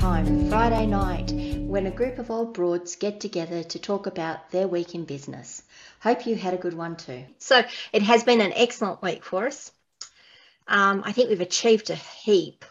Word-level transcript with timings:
time, 0.00 0.48
Friday 0.48 0.86
night, 0.86 1.30
when 1.68 1.86
a 1.86 1.90
group 1.90 2.18
of 2.18 2.30
old 2.30 2.54
broads 2.54 2.96
get 2.96 3.20
together 3.20 3.62
to 3.62 3.78
talk 3.78 4.06
about 4.06 4.50
their 4.50 4.66
week 4.66 4.94
in 4.94 5.04
business. 5.04 5.62
Hope 6.00 6.26
you 6.26 6.36
had 6.36 6.54
a 6.54 6.56
good 6.56 6.72
one 6.72 6.96
too. 6.96 7.26
So, 7.38 7.62
it 7.92 8.00
has 8.00 8.24
been 8.24 8.40
an 8.40 8.54
excellent 8.56 9.02
week 9.02 9.22
for 9.22 9.46
us. 9.46 9.70
Um, 10.66 11.02
I 11.04 11.12
think 11.12 11.28
we've 11.28 11.42
achieved 11.42 11.90
a 11.90 11.96
heap. 11.96 12.64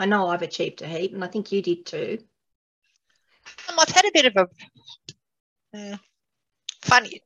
I 0.00 0.06
know 0.06 0.26
I've 0.26 0.42
achieved 0.42 0.82
a 0.82 0.88
heap, 0.88 1.14
and 1.14 1.22
I 1.22 1.28
think 1.28 1.52
you 1.52 1.62
did 1.62 1.86
too. 1.86 2.18
Um, 3.68 3.78
I've 3.78 3.94
had 3.94 4.04
a 4.04 4.10
bit 4.12 4.26
of 4.26 4.48
a 5.74 5.78
uh, 5.78 5.96
funny, 6.82 7.22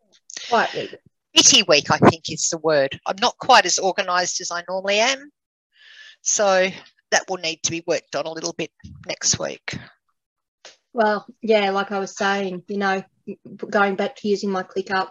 Quietly. 0.50 0.98
bitty 1.32 1.62
week, 1.62 1.90
I 1.90 1.96
think 1.96 2.24
is 2.28 2.50
the 2.50 2.58
word. 2.58 3.00
I'm 3.06 3.16
not 3.22 3.38
quite 3.38 3.64
as 3.64 3.78
organised 3.78 4.42
as 4.42 4.50
I 4.50 4.64
normally 4.68 4.98
am. 4.98 5.30
So 6.20 6.68
that 7.10 7.24
will 7.28 7.38
need 7.38 7.62
to 7.64 7.70
be 7.70 7.84
worked 7.86 8.16
on 8.16 8.26
a 8.26 8.32
little 8.32 8.52
bit 8.52 8.70
next 9.06 9.38
week. 9.38 9.78
Well, 10.92 11.26
yeah, 11.42 11.70
like 11.70 11.92
I 11.92 11.98
was 11.98 12.16
saying, 12.16 12.62
you 12.68 12.78
know, 12.78 13.02
going 13.68 13.96
back 13.96 14.16
to 14.16 14.28
using 14.28 14.50
my 14.50 14.62
ClickUp, 14.62 15.10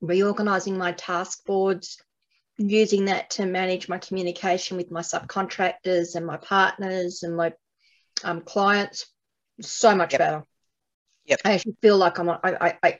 reorganizing 0.00 0.78
my 0.78 0.92
task 0.92 1.44
boards, 1.44 1.98
using 2.58 3.06
that 3.06 3.30
to 3.30 3.46
manage 3.46 3.88
my 3.88 3.98
communication 3.98 4.76
with 4.76 4.90
my 4.90 5.00
subcontractors 5.00 6.14
and 6.14 6.26
my 6.26 6.36
partners 6.36 7.22
and 7.22 7.36
my 7.36 7.52
um, 8.24 8.40
clients, 8.42 9.06
so 9.60 9.94
much 9.94 10.12
Yep. 10.12 10.18
better. 10.18 10.44
Yep. 11.26 11.40
I 11.44 11.52
actually 11.52 11.76
feel 11.82 11.96
like 11.96 12.18
I'm 12.18 12.28
on, 12.28 12.40
I, 12.42 12.54
I, 12.54 12.78
I, 12.82 12.98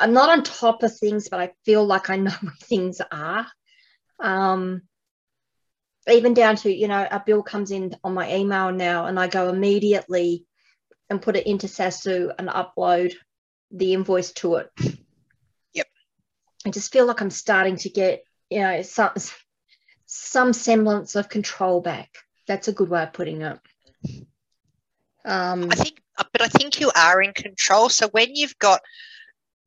I'm 0.00 0.12
not 0.12 0.30
on 0.30 0.42
top 0.42 0.82
of 0.82 0.96
things, 0.96 1.28
but 1.28 1.40
I 1.40 1.52
feel 1.64 1.84
like 1.84 2.10
I 2.10 2.16
know 2.16 2.30
where 2.40 2.52
things 2.62 3.00
are. 3.10 3.46
Um, 4.20 4.82
even 6.08 6.34
down 6.34 6.56
to, 6.56 6.72
you 6.72 6.88
know, 6.88 7.06
a 7.10 7.22
bill 7.24 7.42
comes 7.42 7.70
in 7.70 7.96
on 8.04 8.14
my 8.14 8.34
email 8.34 8.72
now 8.72 9.06
and 9.06 9.18
I 9.18 9.26
go 9.26 9.48
immediately 9.48 10.44
and 11.08 11.22
put 11.22 11.36
it 11.36 11.46
into 11.46 11.66
Saasu 11.66 12.32
and 12.38 12.48
upload 12.48 13.14
the 13.70 13.94
invoice 13.94 14.32
to 14.32 14.56
it. 14.56 14.70
Yep. 15.72 15.86
I 16.66 16.70
just 16.70 16.92
feel 16.92 17.06
like 17.06 17.20
I'm 17.20 17.30
starting 17.30 17.76
to 17.76 17.88
get, 17.88 18.24
you 18.50 18.60
know, 18.60 18.82
some 18.82 19.12
some 20.06 20.52
semblance 20.52 21.16
of 21.16 21.28
control 21.28 21.80
back. 21.80 22.10
That's 22.46 22.68
a 22.68 22.72
good 22.72 22.88
way 22.90 23.02
of 23.02 23.12
putting 23.12 23.42
it. 23.42 23.58
Um, 25.24 25.68
I 25.70 25.74
think, 25.74 26.02
but 26.16 26.42
I 26.42 26.48
think 26.48 26.80
you 26.80 26.90
are 26.94 27.22
in 27.22 27.32
control. 27.32 27.88
So 27.88 28.08
when 28.08 28.34
you've 28.34 28.58
got, 28.58 28.80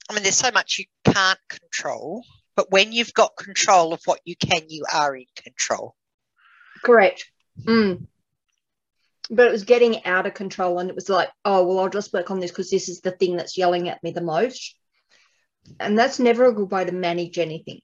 I 0.10 0.14
mean, 0.14 0.24
there's 0.24 0.36
so 0.36 0.52
much 0.52 0.80
you 0.80 0.86
can't 1.04 1.40
control, 1.50 2.24
but 2.56 2.72
when 2.72 2.92
you've 2.92 3.14
got 3.14 3.36
control 3.36 3.94
of 3.94 4.02
what 4.06 4.22
you 4.24 4.36
can, 4.36 4.62
you 4.70 4.86
are 4.94 5.16
in 5.16 5.26
control. 5.36 5.96
Correct. 6.88 7.30
Mm. 7.64 8.08
But 9.30 9.48
it 9.48 9.52
was 9.52 9.66
getting 9.66 10.06
out 10.06 10.26
of 10.26 10.34
control, 10.34 10.80
and 10.80 10.90
it 10.90 10.96
was 10.96 11.10
like, 11.10 11.30
oh, 11.44 11.66
well, 11.68 11.80
I'll 11.80 11.90
just 11.90 12.14
work 12.14 12.32
on 12.32 12.40
this 12.40 12.52
because 12.52 12.70
this 12.70 12.88
is 12.90 13.02
the 13.02 13.12
thing 13.12 13.36
that's 13.36 13.58
yelling 13.58 13.90
at 13.90 14.02
me 14.02 14.12
the 14.12 14.22
most. 14.22 14.76
And 15.80 16.00
that's 16.00 16.18
never 16.20 16.46
a 16.46 16.54
good 16.54 16.72
way 16.72 16.86
to 16.86 16.94
manage 16.94 17.38
anything. 17.38 17.82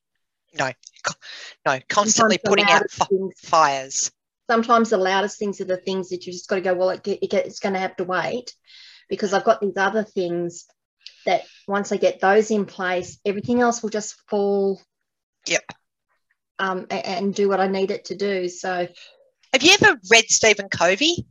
No, 0.57 0.71
no, 1.65 1.79
constantly 1.89 2.37
Sometimes 2.37 2.49
putting 2.49 2.65
out 2.65 2.71
loudest 2.81 2.95
fi- 2.95 3.05
things- 3.07 3.39
fires. 3.41 4.11
sometimes 4.49 4.89
the 4.91 4.97
loudest 4.97 5.37
things 5.39 5.59
are 5.59 5.65
the 5.65 5.77
things 5.77 6.09
that 6.09 6.25
you 6.25 6.31
just 6.31 6.47
got 6.47 6.55
to 6.55 6.61
go 6.61 6.73
well 6.75 6.89
it, 6.91 7.05
it, 7.07 7.33
it's 7.33 7.59
going 7.59 7.73
to 7.73 7.79
have 7.79 7.95
to 7.95 8.03
wait 8.03 8.53
because 9.09 9.33
i've 9.33 9.43
got 9.45 9.61
these 9.61 9.77
other 9.77 10.03
things 10.03 10.65
that 11.25 11.41
once 11.67 11.91
i 11.91 11.97
get 11.97 12.19
those 12.19 12.51
in 12.51 12.65
place 12.65 13.17
everything 13.25 13.61
else 13.61 13.81
will 13.81 13.89
just 13.89 14.15
fall 14.29 14.79
Yep. 15.47 15.63
Um, 16.59 16.85
and, 16.89 17.33
do 17.33 17.49
what 17.49 17.59
i 17.59 17.67
need 17.67 17.91
it 17.91 18.05
to 18.05 18.15
do 18.15 18.47
so 18.47 18.87
Have 19.53 19.63
you 19.63 19.73
ever 19.81 19.99
read 20.11 20.29
Stephen 20.29 20.69
Covey 20.69 21.25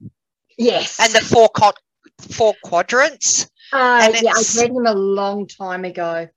yes 0.58 1.00
and 1.00 1.12
the 1.12 1.20
four 1.20 1.48
co- 1.48 1.72
four 2.18 2.54
quadrants? 2.64 3.48
uh, 3.72 4.12
yeah 4.20 4.32
i 4.34 4.42
read 4.54 4.70
him 4.70 4.86
a 4.86 4.94
long 4.94 5.46
time 5.46 5.84
ago 5.84 6.28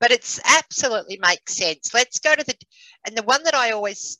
But 0.00 0.10
it's 0.10 0.40
absolutely 0.44 1.18
makes 1.20 1.56
sense. 1.56 1.94
Let's 1.94 2.18
go 2.18 2.34
to 2.34 2.44
the 2.44 2.54
and 3.06 3.16
the 3.16 3.22
one 3.22 3.42
that 3.44 3.54
I 3.54 3.70
always 3.72 4.18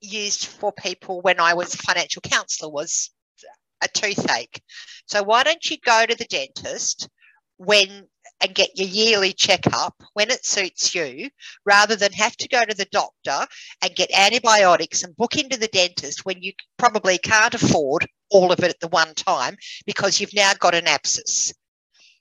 used 0.00 0.46
for 0.46 0.72
people 0.72 1.20
when 1.20 1.40
I 1.40 1.54
was 1.54 1.74
a 1.74 1.78
financial 1.78 2.22
counselor 2.22 2.70
was 2.70 3.10
a 3.82 3.88
toothache. 3.88 4.62
So 5.06 5.22
why 5.22 5.42
don't 5.42 5.64
you 5.70 5.78
go 5.84 6.04
to 6.06 6.14
the 6.14 6.24
dentist 6.24 7.08
when 7.56 8.08
and 8.40 8.54
get 8.54 8.70
your 8.78 8.88
yearly 8.88 9.32
checkup 9.32 9.94
when 10.12 10.30
it 10.30 10.44
suits 10.44 10.94
you 10.94 11.30
rather 11.64 11.96
than 11.96 12.12
have 12.12 12.36
to 12.36 12.48
go 12.48 12.64
to 12.64 12.76
the 12.76 12.86
doctor 12.92 13.46
and 13.82 13.94
get 13.96 14.10
antibiotics 14.16 15.02
and 15.02 15.16
book 15.16 15.36
into 15.36 15.58
the 15.58 15.68
dentist 15.68 16.24
when 16.26 16.42
you 16.42 16.52
probably 16.76 17.18
can't 17.18 17.54
afford 17.54 18.06
all 18.30 18.52
of 18.52 18.58
it 18.60 18.70
at 18.70 18.80
the 18.80 18.88
one 18.88 19.14
time 19.14 19.56
because 19.86 20.20
you've 20.20 20.34
now 20.34 20.52
got 20.58 20.74
an 20.74 20.86
abscess. 20.86 21.52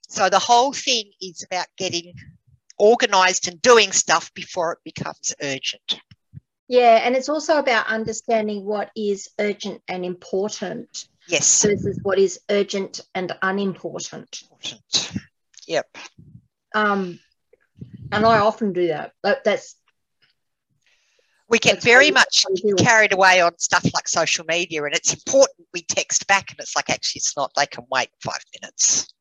So 0.08 0.30
the 0.30 0.40
whole 0.40 0.72
thing 0.72 1.12
is 1.22 1.44
about 1.44 1.66
getting 1.78 2.14
organized 2.78 3.48
and 3.48 3.62
doing 3.62 3.92
stuff 3.92 4.34
before 4.34 4.74
it 4.74 4.80
becomes 4.84 5.34
urgent. 5.42 6.00
yeah 6.68 7.02
and 7.04 7.16
it's 7.16 7.30
also 7.30 7.58
about 7.58 7.88
understanding 7.88 8.66
what 8.66 8.90
is 8.96 9.30
urgent 9.40 9.82
and 9.88 10.06
important 10.06 11.08
Yes. 11.28 11.64
versus 11.64 12.00
what 12.04 12.20
is 12.20 12.40
urgent 12.52 13.02
and 13.16 13.36
unimportant 13.42 14.42
Important. 14.44 15.12
Yep. 15.68 15.98
Um 16.76 17.18
and 18.12 18.26
i 18.26 18.38
often 18.40 18.74
do 18.74 18.88
that 18.88 19.14
That- 19.24 19.44
that's 19.44 19.76
We 21.48 21.60
get 21.60 21.74
That's 21.76 21.86
very 21.86 22.10
much 22.10 22.44
carried 22.80 23.14
away 23.14 23.40
on 23.40 23.58
stuff 23.60 23.86
like 23.94 24.08
social 24.08 24.46
media, 24.46 24.84
and 24.84 24.96
it's 24.96 25.14
important 25.14 25.68
we 25.76 25.84
text 25.84 26.26
back, 26.26 26.50
and 26.50 26.60
it's 26.60 26.76
like, 26.76 26.90
actually, 26.90 27.20
it's 27.20 27.38
not, 27.38 27.52
they 27.56 27.68
can 27.68 27.86
wait 27.92 28.10
five 28.20 28.44
minutes. 28.60 29.14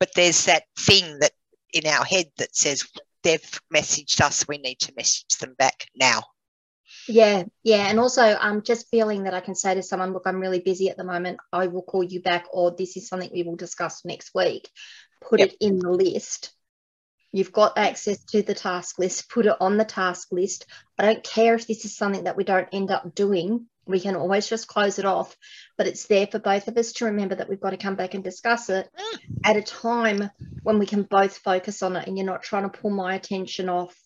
But 0.00 0.10
there's 0.16 0.46
that 0.46 0.64
thing 0.76 1.20
that 1.20 1.30
in 1.72 1.86
our 1.86 2.04
head 2.04 2.26
that 2.38 2.56
says 2.56 2.82
they've 3.22 3.60
messaged 3.72 4.20
us, 4.20 4.48
we 4.48 4.58
need 4.58 4.80
to 4.80 4.92
message 4.96 5.38
them 5.38 5.54
back 5.56 5.86
now. 5.94 6.24
Yeah, 7.06 7.44
yeah. 7.62 7.88
And 7.88 8.00
also 8.00 8.36
um 8.40 8.62
just 8.62 8.88
feeling 8.90 9.24
that 9.24 9.34
I 9.34 9.40
can 9.40 9.54
say 9.54 9.74
to 9.74 9.82
someone, 9.82 10.12
look, 10.12 10.26
I'm 10.26 10.40
really 10.40 10.60
busy 10.60 10.90
at 10.90 10.96
the 10.96 11.04
moment. 11.04 11.38
I 11.52 11.68
will 11.68 11.82
call 11.82 12.02
you 12.02 12.20
back, 12.20 12.46
or 12.52 12.72
this 12.72 12.96
is 12.96 13.06
something 13.08 13.30
we 13.32 13.44
will 13.44 13.56
discuss 13.56 14.04
next 14.04 14.32
week. 14.34 14.68
Put 15.20 15.40
Yep. 15.40 15.50
it 15.50 15.56
in 15.60 15.78
the 15.78 15.90
list. 15.90 16.53
You've 17.34 17.50
got 17.50 17.76
access 17.76 18.22
to 18.26 18.42
the 18.42 18.54
task 18.54 19.00
list, 19.00 19.28
put 19.28 19.46
it 19.46 19.56
on 19.58 19.76
the 19.76 19.84
task 19.84 20.28
list. 20.30 20.66
I 20.96 21.04
don't 21.04 21.24
care 21.24 21.56
if 21.56 21.66
this 21.66 21.84
is 21.84 21.96
something 21.96 22.24
that 22.24 22.36
we 22.36 22.44
don't 22.44 22.68
end 22.72 22.92
up 22.92 23.12
doing. 23.12 23.66
We 23.86 23.98
can 23.98 24.14
always 24.14 24.48
just 24.48 24.68
close 24.68 25.00
it 25.00 25.04
off, 25.04 25.36
but 25.76 25.88
it's 25.88 26.06
there 26.06 26.28
for 26.28 26.38
both 26.38 26.68
of 26.68 26.78
us 26.78 26.92
to 26.92 27.06
remember 27.06 27.34
that 27.34 27.48
we've 27.48 27.60
got 27.60 27.70
to 27.70 27.76
come 27.76 27.96
back 27.96 28.14
and 28.14 28.22
discuss 28.22 28.70
it 28.70 28.88
Mm. 28.96 29.18
at 29.42 29.56
a 29.56 29.62
time 29.62 30.30
when 30.62 30.78
we 30.78 30.86
can 30.86 31.02
both 31.02 31.36
focus 31.38 31.82
on 31.82 31.96
it 31.96 32.06
and 32.06 32.16
you're 32.16 32.24
not 32.24 32.44
trying 32.44 32.70
to 32.70 32.78
pull 32.78 32.90
my 32.90 33.16
attention 33.16 33.68
off 33.68 33.98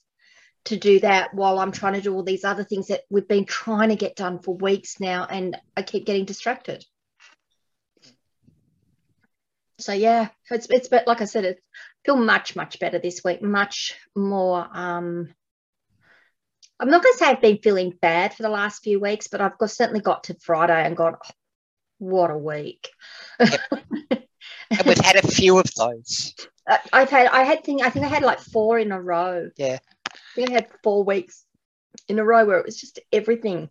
to 0.65 0.79
do 0.79 0.99
that 1.01 1.35
while 1.35 1.59
I'm 1.59 1.73
trying 1.73 1.95
to 1.95 2.01
do 2.01 2.15
all 2.15 2.23
these 2.23 2.45
other 2.45 2.65
things 2.65 2.87
that 2.87 3.03
we've 3.11 3.29
been 3.29 3.45
trying 3.45 3.91
to 3.91 3.97
get 3.97 4.17
done 4.17 4.39
for 4.39 4.57
weeks 4.57 5.01
now 5.01 5.27
and 5.29 5.55
I 5.77 5.83
keep 5.83 6.07
getting 6.07 6.25
distracted. 6.25 6.83
So 9.81 9.93
yeah, 9.93 10.29
it's 10.51 10.67
it's 10.71 10.89
but 10.89 11.07
like 11.07 11.21
I 11.21 11.27
said, 11.27 11.45
it 11.45 11.63
feel 12.09 12.17
much, 12.17 12.57
much 12.57 12.79
better 12.79 12.99
this 12.99 13.21
week, 13.23 13.43
much 13.43 13.95
more 14.17 14.67
um 14.73 15.29
I'm 16.81 16.91
not 16.91 17.03
gonna 17.03 17.17
say 17.17 17.27
I've 17.27 17.43
been 17.43 17.59
feeling 17.59 17.99
bad 18.01 18.33
for 18.33 18.43
the 18.45 18.49
last 18.49 18.83
few 18.83 19.01
weeks, 19.01 19.27
but 19.27 19.41
I've 19.41 19.59
got, 19.59 19.71
certainly 19.71 20.01
got 20.01 20.25
to 20.25 20.37
Friday 20.41 20.81
and 20.85 20.97
gone, 20.97 21.17
"Oh, 21.23 21.31
what 21.99 22.31
a 22.31 22.39
week. 22.39 22.89
And 24.71 24.87
we've 24.87 24.99
had 24.99 25.17
a 25.17 25.27
few 25.27 25.59
of 25.59 25.67
those. 25.75 26.35
I've 26.93 27.09
had 27.09 27.27
I 27.29 27.43
had 27.45 27.65
thing 27.65 27.81
I 27.83 27.91
think 27.91 28.05
I 28.05 28.09
had 28.09 28.23
like 28.23 28.39
four 28.39 28.79
in 28.79 28.93
a 28.93 29.01
row. 29.01 29.51
Yeah. 29.57 29.79
I 30.07 30.19
think 30.35 30.51
I 30.51 30.53
had 30.53 30.69
four 30.83 31.05
weeks 31.05 31.45
in 32.07 32.19
a 32.19 32.25
row 32.25 32.45
where 32.45 32.59
it 32.59 32.67
was 32.67 32.79
just 32.79 33.01
everything. 33.13 33.71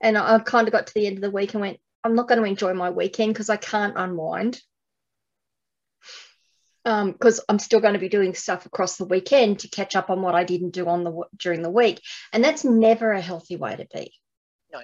And 0.00 0.16
I, 0.16 0.36
I 0.36 0.38
kind 0.38 0.66
of 0.66 0.72
got 0.72 0.86
to 0.86 0.94
the 0.94 1.06
end 1.06 1.16
of 1.16 1.22
the 1.22 1.30
week 1.30 1.52
and 1.52 1.60
went, 1.60 1.78
I'm 2.02 2.14
not 2.14 2.28
going 2.28 2.40
to 2.40 2.48
enjoy 2.48 2.72
my 2.72 2.90
weekend 2.90 3.34
because 3.34 3.50
I 3.50 3.56
can't 3.56 3.94
unwind. 3.96 4.60
Um, 6.86 7.10
because 7.10 7.40
I'm 7.48 7.58
still 7.58 7.80
going 7.80 7.94
to 7.94 7.98
be 7.98 8.08
doing 8.08 8.32
stuff 8.34 8.64
across 8.64 8.96
the 8.96 9.06
weekend 9.06 9.58
to 9.60 9.68
catch 9.68 9.96
up 9.96 10.08
on 10.08 10.22
what 10.22 10.36
I 10.36 10.44
didn't 10.44 10.70
do 10.70 10.86
on 10.86 11.02
the 11.02 11.24
during 11.36 11.62
the 11.62 11.70
week, 11.70 12.00
and 12.32 12.44
that's 12.44 12.64
never 12.64 13.10
a 13.10 13.20
healthy 13.20 13.56
way 13.56 13.74
to 13.74 13.86
be. 13.92 14.12
No. 14.72 14.80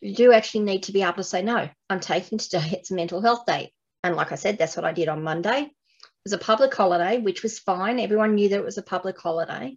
You 0.00 0.14
do 0.14 0.32
actually 0.32 0.60
need 0.60 0.84
to 0.84 0.92
be 0.92 1.02
able 1.02 1.14
to 1.14 1.24
say 1.24 1.42
no. 1.42 1.68
I'm 1.90 1.98
taking 1.98 2.38
today. 2.38 2.70
It's 2.72 2.92
a 2.92 2.94
mental 2.94 3.20
health 3.20 3.44
day, 3.44 3.72
and 4.04 4.14
like 4.14 4.30
I 4.30 4.36
said, 4.36 4.56
that's 4.56 4.76
what 4.76 4.84
I 4.84 4.92
did 4.92 5.08
on 5.08 5.24
Monday. 5.24 5.62
It 5.62 6.24
was 6.24 6.32
a 6.32 6.38
public 6.38 6.72
holiday, 6.72 7.18
which 7.18 7.42
was 7.42 7.58
fine. 7.58 7.98
Everyone 7.98 8.36
knew 8.36 8.48
that 8.48 8.58
it 8.60 8.64
was 8.64 8.78
a 8.78 8.82
public 8.82 9.18
holiday. 9.20 9.76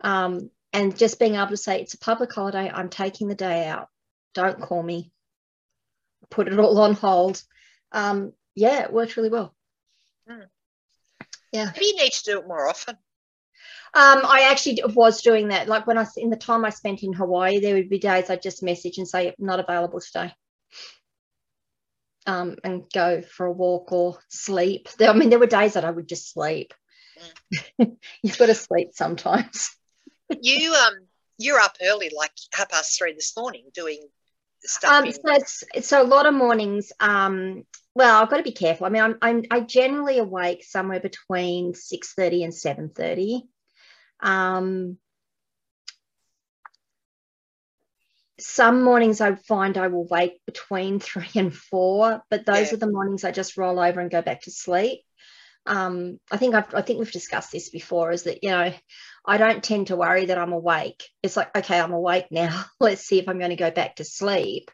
Um, 0.00 0.50
and 0.72 0.96
just 0.96 1.18
being 1.18 1.34
able 1.34 1.48
to 1.48 1.56
say 1.56 1.80
it's 1.80 1.94
a 1.94 1.98
public 1.98 2.32
holiday, 2.32 2.70
I'm 2.72 2.88
taking 2.88 3.28
the 3.28 3.34
day 3.34 3.66
out. 3.66 3.88
Don't 4.34 4.60
call 4.60 4.82
me. 4.82 5.12
Put 6.30 6.48
it 6.48 6.58
all 6.58 6.78
on 6.78 6.94
hold. 6.94 7.42
Um, 7.92 8.32
yeah, 8.54 8.82
it 8.82 8.92
worked 8.92 9.16
really 9.16 9.28
well. 9.28 9.54
Maybe 11.74 11.86
you 11.86 11.96
need 11.96 12.12
to 12.12 12.24
do 12.24 12.38
it 12.40 12.48
more 12.48 12.68
often. 12.68 12.96
Um, 13.94 14.22
I 14.24 14.48
actually 14.50 14.82
was 14.94 15.22
doing 15.22 15.48
that. 15.48 15.68
Like 15.68 15.86
when 15.86 15.98
I 15.98 16.06
in 16.16 16.30
the 16.30 16.36
time 16.36 16.64
I 16.64 16.70
spent 16.70 17.02
in 17.02 17.12
Hawaii, 17.12 17.60
there 17.60 17.74
would 17.74 17.88
be 17.88 17.98
days 17.98 18.28
I'd 18.28 18.42
just 18.42 18.62
message 18.62 18.98
and 18.98 19.06
say 19.08 19.34
not 19.38 19.60
available 19.60 20.00
today. 20.00 20.32
um, 22.26 22.56
and 22.64 22.90
go 22.92 23.22
for 23.22 23.46
a 23.46 23.52
walk 23.52 23.92
or 23.92 24.18
sleep. 24.28 24.88
I 25.00 25.12
mean, 25.12 25.30
there 25.30 25.38
were 25.38 25.46
days 25.46 25.74
that 25.74 25.84
I 25.84 25.90
would 25.90 26.08
just 26.08 26.32
sleep. 26.32 26.72
Mm. 27.80 27.96
You've 28.22 28.38
got 28.38 28.46
to 28.46 28.54
sleep 28.54 28.90
sometimes. 28.92 29.70
you 30.40 30.72
um 30.74 31.06
you're 31.38 31.60
up 31.60 31.76
early, 31.82 32.10
like 32.16 32.32
half 32.52 32.70
past 32.70 32.96
three 32.98 33.12
this 33.12 33.36
morning, 33.36 33.64
doing 33.74 34.08
stuff. 34.64 35.04
Um, 35.04 35.12
so 35.12 35.20
it's, 35.74 35.88
so 35.88 36.02
a 36.02 36.04
lot 36.04 36.26
of 36.26 36.34
mornings. 36.34 36.92
Um, 37.00 37.64
well, 37.94 38.20
I've 38.20 38.30
got 38.30 38.38
to 38.38 38.42
be 38.42 38.52
careful. 38.52 38.86
I 38.86 38.90
mean, 38.90 39.02
I'm, 39.02 39.18
I'm 39.22 39.42
I 39.50 39.60
generally 39.60 40.18
awake 40.18 40.64
somewhere 40.64 41.00
between 41.00 41.74
six 41.74 42.14
thirty 42.14 42.42
and 42.42 42.54
seven 42.54 42.90
thirty. 42.90 43.44
Um, 44.20 44.98
some 48.40 48.82
mornings 48.82 49.20
I 49.20 49.36
find 49.36 49.78
I 49.78 49.88
will 49.88 50.06
wake 50.06 50.40
between 50.46 51.00
three 51.00 51.30
and 51.36 51.54
four, 51.54 52.22
but 52.30 52.46
those 52.46 52.68
yeah. 52.68 52.74
are 52.74 52.78
the 52.78 52.90
mornings 52.90 53.24
I 53.24 53.30
just 53.30 53.56
roll 53.56 53.78
over 53.78 54.00
and 54.00 54.10
go 54.10 54.22
back 54.22 54.42
to 54.42 54.50
sleep. 54.50 55.00
Um, 55.66 56.18
I 56.30 56.36
think 56.36 56.54
I've, 56.54 56.74
I 56.74 56.82
think 56.82 56.98
we've 56.98 57.10
discussed 57.10 57.52
this 57.52 57.70
before. 57.70 58.10
Is 58.10 58.24
that 58.24 58.42
you 58.42 58.50
know, 58.50 58.72
I 59.26 59.38
don't 59.38 59.62
tend 59.62 59.86
to 59.88 59.96
worry 59.96 60.26
that 60.26 60.38
I'm 60.38 60.52
awake. 60.52 61.04
It's 61.22 61.36
like 61.36 61.56
okay, 61.56 61.78
I'm 61.78 61.92
awake 61.92 62.26
now. 62.30 62.64
Let's 62.80 63.02
see 63.02 63.18
if 63.18 63.28
I'm 63.28 63.38
going 63.38 63.50
to 63.50 63.56
go 63.56 63.70
back 63.70 63.96
to 63.96 64.04
sleep. 64.04 64.70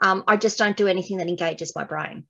Um, 0.00 0.24
I 0.28 0.36
just 0.36 0.58
don't 0.58 0.76
do 0.76 0.86
anything 0.86 1.18
that 1.18 1.28
engages 1.28 1.74
my 1.74 1.84
brain 1.84 2.24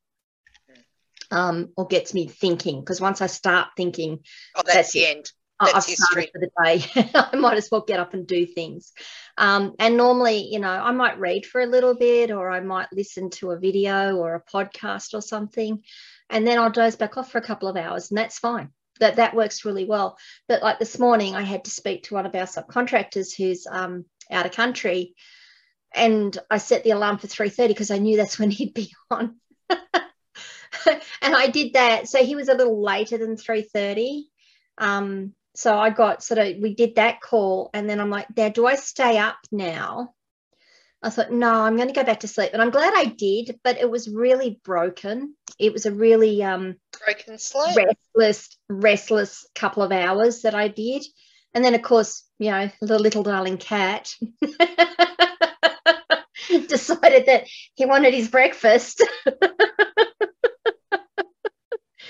um, 1.31 1.71
or 1.77 1.87
gets 1.87 2.15
me 2.15 2.29
thinking. 2.29 2.81
Because 2.81 3.01
once 3.01 3.21
I 3.21 3.27
start 3.27 3.69
thinking, 3.77 4.21
oh, 4.57 4.63
that's, 4.65 4.75
that's 4.75 4.93
the 4.93 5.01
it. 5.01 5.17
end. 5.17 5.33
That's 5.61 5.75
I've 5.75 5.83
started 5.83 6.31
for 6.33 6.41
the 6.41 6.51
day. 6.65 7.11
I 7.33 7.37
might 7.37 7.57
as 7.57 7.69
well 7.71 7.81
get 7.81 7.99
up 7.99 8.15
and 8.15 8.27
do 8.27 8.47
things. 8.47 8.93
Um, 9.37 9.75
and 9.81 9.97
normally, 9.97 10.47
you 10.53 10.61
know, 10.61 10.71
I 10.71 10.93
might 10.93 11.19
read 11.19 11.47
for 11.47 11.61
a 11.61 11.67
little 11.67 11.97
bit, 11.97 12.31
or 12.31 12.49
I 12.49 12.61
might 12.61 12.89
listen 12.93 13.31
to 13.31 13.51
a 13.51 13.59
video 13.59 14.17
or 14.17 14.37
a 14.37 14.45
podcast 14.53 15.15
or 15.15 15.21
something, 15.21 15.83
and 16.31 16.47
then 16.47 16.61
I'll 16.61 16.71
doze 16.71 16.95
back 16.95 17.17
off 17.17 17.33
for 17.33 17.39
a 17.39 17.43
couple 17.43 17.69
of 17.69 17.77
hours, 17.77 18.11
and 18.11 18.19
that's 18.19 18.39
fine. 18.39 18.71
That 19.01 19.17
that 19.17 19.35
works 19.35 19.65
really 19.65 19.85
well. 19.85 20.19
But 20.49 20.63
like 20.63 20.79
this 20.79 20.99
morning, 20.99 21.35
I 21.35 21.43
had 21.43 21.65
to 21.65 21.71
speak 21.71 22.05
to 22.05 22.15
one 22.15 22.27
of 22.27 22.35
our 22.35 22.47
subcontractors 22.47 23.37
who's 23.37 23.67
um, 23.71 24.05
out 24.31 24.47
of 24.47 24.53
country, 24.53 25.15
and 25.95 26.37
I 26.51 26.59
set 26.59 26.85
the 26.85 26.91
alarm 26.91 27.19
for 27.19 27.27
three 27.27 27.51
thirty 27.51 27.73
because 27.75 27.91
I 27.91 27.99
knew 27.99 28.17
that's 28.17 28.39
when 28.39 28.51
he'd 28.53 28.75
be 28.75 28.93
on. 29.11 29.37
and 29.71 31.35
I 31.35 31.49
did 31.49 31.75
that. 31.75 32.09
So 32.09 32.25
he 32.25 32.37
was 32.37 32.49
a 32.49 32.55
little 32.55 32.83
later 32.83 33.19
than 33.19 33.37
three 33.37 33.63
thirty. 33.63 34.29
Um, 34.79 35.35
so 35.59 35.77
I 35.77 35.91
got 35.91 36.23
sort 36.23 36.39
of, 36.39 36.57
we 36.59 36.77
did 36.77 36.95
that 36.95 37.21
call. 37.21 37.71
And 37.75 37.91
then 37.91 38.01
I'm 38.01 38.11
like, 38.11 38.33
Dad, 38.33 38.53
do 38.53 38.65
I 38.65 38.77
stay 38.77 39.19
up 39.19 39.39
now? 39.51 40.15
I 41.03 41.11
thought, 41.11 41.31
no, 41.31 41.53
I'm 41.53 41.77
going 41.77 41.89
to 41.89 41.95
go 41.95 42.05
back 42.05 42.21
to 42.21 42.29
sleep. 42.29 42.51
And 42.53 42.61
I'm 42.61 42.71
glad 42.71 42.93
I 42.97 43.05
did, 43.05 43.61
but 43.63 43.79
it 43.79 43.89
was 43.91 44.09
really 44.09 44.61
broken. 44.65 45.35
It 45.59 45.73
was 45.73 45.87
a 45.87 45.93
really 45.93 46.43
um, 46.43 46.77
broken 47.05 47.39
sleep, 47.39 47.77
restless, 47.77 48.59
restless 48.69 49.47
couple 49.55 49.83
of 49.83 49.93
hours 49.93 50.43
that 50.43 50.55
I 50.55 50.69
did. 50.69 51.05
And 51.55 51.65
then, 51.65 51.75
of 51.75 51.83
course, 51.83 52.25
you 52.39 52.51
know, 52.51 52.69
the 52.81 52.99
little 52.99 53.23
darling 53.23 53.59
cat 53.59 54.13
decided 56.69 57.27
that 57.27 57.47
he 57.75 57.87
wanted 57.87 58.13
his 58.13 58.29
breakfast. 58.29 59.03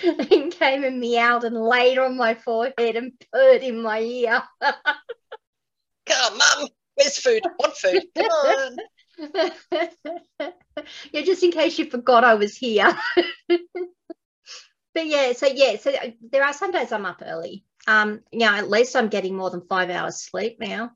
and 0.02 0.52
came 0.52 0.84
and 0.84 1.00
meowed 1.00 1.44
and 1.44 1.56
laid 1.56 1.98
on 1.98 2.16
my 2.16 2.34
forehead 2.34 2.96
and 2.96 3.12
purred 3.32 3.62
in 3.62 3.82
my 3.82 4.00
ear. 4.00 4.42
Come 6.06 6.32
on, 6.32 6.38
Mum, 6.38 6.68
where's 6.98 7.18
food? 7.18 7.42
What 7.56 7.76
food? 7.76 8.02
Come 8.16 8.26
on. 8.26 8.76
yeah, 11.12 11.22
just 11.22 11.42
in 11.42 11.50
case 11.50 11.78
you 11.78 11.90
forgot 11.90 12.24
I 12.24 12.34
was 12.34 12.56
here. 12.56 12.96
but 13.48 15.06
yeah, 15.06 15.32
so 15.32 15.46
yeah, 15.46 15.76
so 15.76 15.92
there 16.30 16.44
are 16.44 16.52
some 16.52 16.72
days 16.72 16.92
I'm 16.92 17.06
up 17.06 17.22
early. 17.24 17.64
Um, 17.86 18.20
yeah, 18.32 18.56
at 18.56 18.70
least 18.70 18.96
I'm 18.96 19.08
getting 19.08 19.36
more 19.36 19.50
than 19.50 19.62
five 19.62 19.90
hours 19.90 20.22
sleep 20.22 20.58
now. 20.60 20.92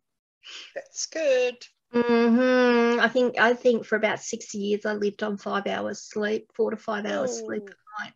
That's 0.74 1.06
good. 1.06 1.56
Mm-hmm. 1.94 3.00
I 3.00 3.08
think 3.08 3.38
I 3.38 3.54
think 3.54 3.84
for 3.84 3.96
about 3.96 4.20
six 4.20 4.54
years 4.54 4.86
I 4.86 4.94
lived 4.94 5.22
on 5.22 5.36
five 5.36 5.66
hours 5.66 6.00
sleep, 6.02 6.50
four 6.54 6.70
to 6.70 6.76
five 6.76 7.04
hours 7.06 7.38
sleep 7.38 7.62
a 7.68 8.02
night. 8.02 8.12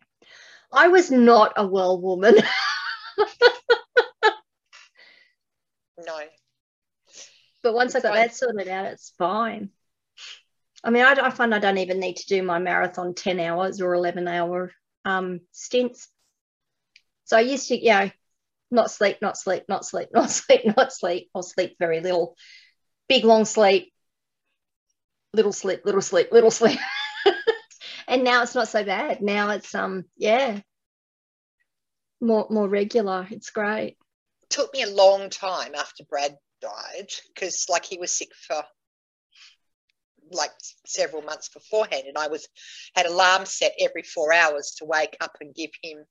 I 0.71 0.87
was 0.87 1.11
not 1.11 1.53
a 1.57 1.65
well 1.65 2.01
woman. 2.01 2.35
no. 6.05 6.19
But 7.67 7.73
once 7.73 7.95
I 7.95 7.99
got 7.99 8.13
that 8.13 8.33
sorted 8.33 8.69
out, 8.69 8.85
it's 8.85 9.11
fine. 9.17 9.71
I 10.85 10.89
mean, 10.89 11.03
I, 11.03 11.17
I, 11.21 11.29
find 11.31 11.53
I 11.53 11.59
don't 11.59 11.79
even 11.79 11.99
need 11.99 12.15
to 12.15 12.27
do 12.27 12.41
my 12.41 12.59
marathon 12.59 13.13
10 13.13 13.41
hours 13.41 13.81
or 13.81 13.93
11 13.93 14.25
hour 14.25 14.71
um, 15.03 15.41
stints. 15.51 16.07
So 17.25 17.35
I 17.35 17.41
used 17.41 17.67
to, 17.67 17.77
you 17.77 17.89
know, 17.91 18.11
not 18.71 18.89
sleep, 18.89 19.17
not 19.21 19.37
sleep, 19.37 19.65
not 19.67 19.85
sleep, 19.85 20.07
not 20.13 20.31
sleep, 20.31 20.61
not 20.77 20.93
sleep, 20.93 21.29
or 21.33 21.43
sleep 21.43 21.75
very 21.77 21.99
little. 21.99 22.37
Big 23.09 23.25
long 23.25 23.43
sleep, 23.43 23.91
little 25.33 25.51
sleep, 25.51 25.81
little 25.83 26.01
sleep, 26.01 26.31
little 26.31 26.51
sleep. 26.51 26.79
and 28.07 28.23
now 28.23 28.43
it's 28.43 28.55
not 28.55 28.69
so 28.69 28.85
bad. 28.85 29.21
Now 29.21 29.49
it's 29.49 29.75
um 29.75 30.05
yeah, 30.15 30.61
more 32.21 32.47
more 32.49 32.69
regular. 32.69 33.27
It's 33.29 33.49
great. 33.49 33.97
Took 34.49 34.73
me 34.73 34.83
a 34.83 34.89
long 34.89 35.29
time 35.29 35.75
after 35.75 36.05
Brad 36.05 36.37
died 36.61 37.09
because 37.33 37.65
like 37.69 37.85
he 37.85 37.97
was 37.97 38.11
sick 38.11 38.29
for 38.47 38.61
like 40.31 40.51
several 40.85 41.21
months 41.21 41.49
beforehand 41.49 42.03
and 42.07 42.17
I 42.17 42.27
was 42.27 42.47
had 42.95 43.05
alarm 43.05 43.45
set 43.45 43.73
every 43.79 44.03
four 44.03 44.33
hours 44.33 44.75
to 44.79 44.85
wake 44.85 45.15
up 45.21 45.37
and 45.39 45.55
give 45.55 45.71
him 45.81 46.03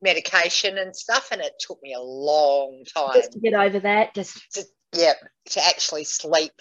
medication 0.00 0.78
and 0.78 0.96
stuff 0.96 1.28
and 1.30 1.40
it 1.40 1.52
took 1.58 1.78
me 1.82 1.94
a 1.94 2.00
long 2.00 2.84
time 2.94 3.14
just 3.14 3.32
to 3.32 3.40
get 3.40 3.54
over 3.54 3.80
that 3.80 4.14
just 4.14 4.40
to, 4.52 4.64
yeah 4.94 5.12
to 5.50 5.64
actually 5.66 6.04
sleep 6.04 6.52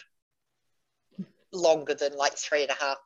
longer 1.54 1.94
than 1.94 2.14
like 2.18 2.38
three 2.38 2.64
and 2.64 2.72
a 2.72 2.84
half 2.84 2.98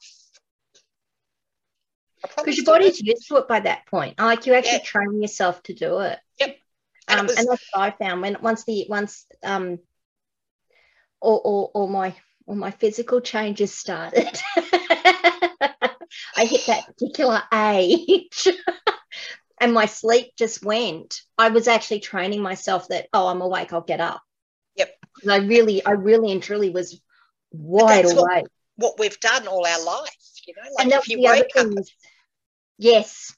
because 2.38 2.58
your 2.58 2.66
body's 2.66 3.02
used 3.02 3.28
to 3.28 3.38
it 3.38 3.48
by 3.48 3.60
that 3.60 3.86
point. 3.88 4.20
Like 4.20 4.46
you 4.46 4.54
actually 4.54 4.80
yeah. 4.80 4.84
train 4.84 5.22
yourself 5.22 5.62
to 5.64 5.74
do 5.74 6.00
it. 6.00 6.20
Yep. 6.40 6.58
And, 7.08 7.20
um, 7.20 7.26
was... 7.28 7.38
and 7.38 7.48
that's 7.48 7.66
what 7.72 7.82
I 7.82 7.92
found 7.92 8.22
when 8.22 8.38
once 8.42 8.66
the 8.66 8.86
once 8.90 9.26
um 9.44 9.80
all, 11.20 11.42
all, 11.44 11.72
all 11.74 11.88
my 11.88 12.16
all 12.48 12.56
my 12.56 12.72
physical 12.72 13.20
changes 13.20 13.74
started. 13.74 14.30
I 16.36 16.46
hit 16.46 16.66
that 16.68 16.86
particular 16.88 17.44
age. 17.54 18.48
and 19.60 19.74
my 19.74 19.86
sleep 19.86 20.32
just 20.38 20.64
went. 20.64 21.22
I 21.38 21.50
was 21.50 21.68
actually 21.68 22.00
training 22.00 22.42
myself 22.42 22.88
that, 22.88 23.08
oh, 23.14 23.28
I'm 23.28 23.42
awake, 23.42 23.74
I'll 23.74 23.82
get 23.82 24.00
up. 24.00 24.22
Yep. 24.76 24.94
I 25.30 25.38
really, 25.38 25.86
I 25.86 25.92
really 25.92 26.32
and 26.32 26.42
truly 26.42 26.70
was 26.70 27.02
wide 27.52 28.06
awake. 28.06 28.16
What, 28.16 28.48
what, 28.76 29.00
we've 29.00 29.20
done 29.20 29.48
all 29.48 29.66
our 29.66 29.84
life, 29.84 30.16
you 30.46 30.54
know, 30.56 30.72
like 30.78 30.86
and 30.86 30.94
if 30.94 31.10
you 31.10 31.22
wake 31.22 31.52
up. 31.58 31.68
Yes. 32.78 33.36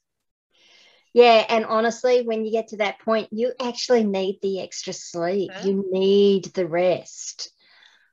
Yeah, 1.14 1.44
and 1.50 1.66
honestly, 1.66 2.22
when 2.22 2.46
you 2.46 2.52
get 2.52 2.68
to 2.70 2.78
that 2.78 3.00
point, 3.00 3.30
you 3.32 3.54
actually 3.60 4.04
need 4.04 4.40
the 4.44 4.62
extra 4.62 4.94
sleep. 4.94 5.50
You 5.64 5.84
need 5.92 6.46
the 6.54 6.68
rest. 6.68 7.52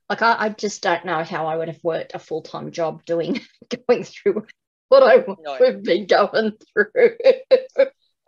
Like 0.08 0.22
I, 0.22 0.36
I, 0.38 0.48
just 0.50 0.82
don't 0.82 1.04
know 1.04 1.24
how 1.24 1.46
I 1.46 1.56
would 1.56 1.68
have 1.68 1.82
worked 1.82 2.14
a 2.14 2.18
full 2.18 2.42
time 2.42 2.70
job 2.70 3.04
doing 3.04 3.40
going 3.88 4.04
through 4.04 4.46
what 4.88 5.02
I 5.02 5.24
no. 5.40 5.54
have 5.64 5.82
been 5.82 6.06
going 6.06 6.52
through. 6.72 7.16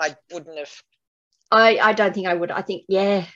I 0.00 0.16
wouldn't 0.32 0.58
have. 0.58 0.82
I 1.50 1.78
I 1.78 1.92
don't 1.92 2.14
think 2.14 2.26
I 2.26 2.35
would. 2.35 2.50
I 2.50 2.62
think 2.62 2.85
yeah, 2.88 3.26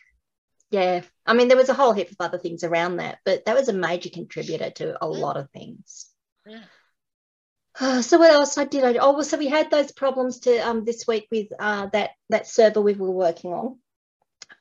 yeah. 0.71 1.03
I 1.25 1.35
mean, 1.35 1.49
there 1.49 1.57
was 1.57 1.69
a 1.69 1.75
whole 1.75 1.93
heap 1.93 2.11
of 2.11 2.17
other 2.19 2.39
things 2.39 2.65
around 2.65 2.97
that, 2.97 3.19
but 3.25 3.45
that 3.45 3.57
was 3.57 3.69
a 3.69 3.73
major 3.73 4.11
contributor 4.11 4.71
to 4.71 4.97
a 5.03 5.07
mm. 5.07 5.19
lot 5.19 5.37
of 5.37 5.49
things. 5.51 6.09
Yeah. 6.47 8.01
so 8.01 8.19
what 8.19 8.33
else 8.33 8.59
I 8.59 8.65
did? 8.65 8.85
I, 8.85 8.95
oh, 8.95 9.13
well, 9.13 9.25
so 9.25 9.39
we 9.39 9.49
had 9.49 9.71
those 9.71 9.93
problems 9.93 10.41
to 10.41 10.59
um, 10.59 10.85
this 10.85 11.07
week 11.07 11.29
with 11.31 11.49
uh, 11.59 11.87
that 11.93 12.11
that 12.29 12.47
server 12.47 12.81
we 12.81 12.95
were 12.95 13.11
working 13.11 13.53
on, 13.53 13.79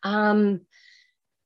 um, 0.03 0.61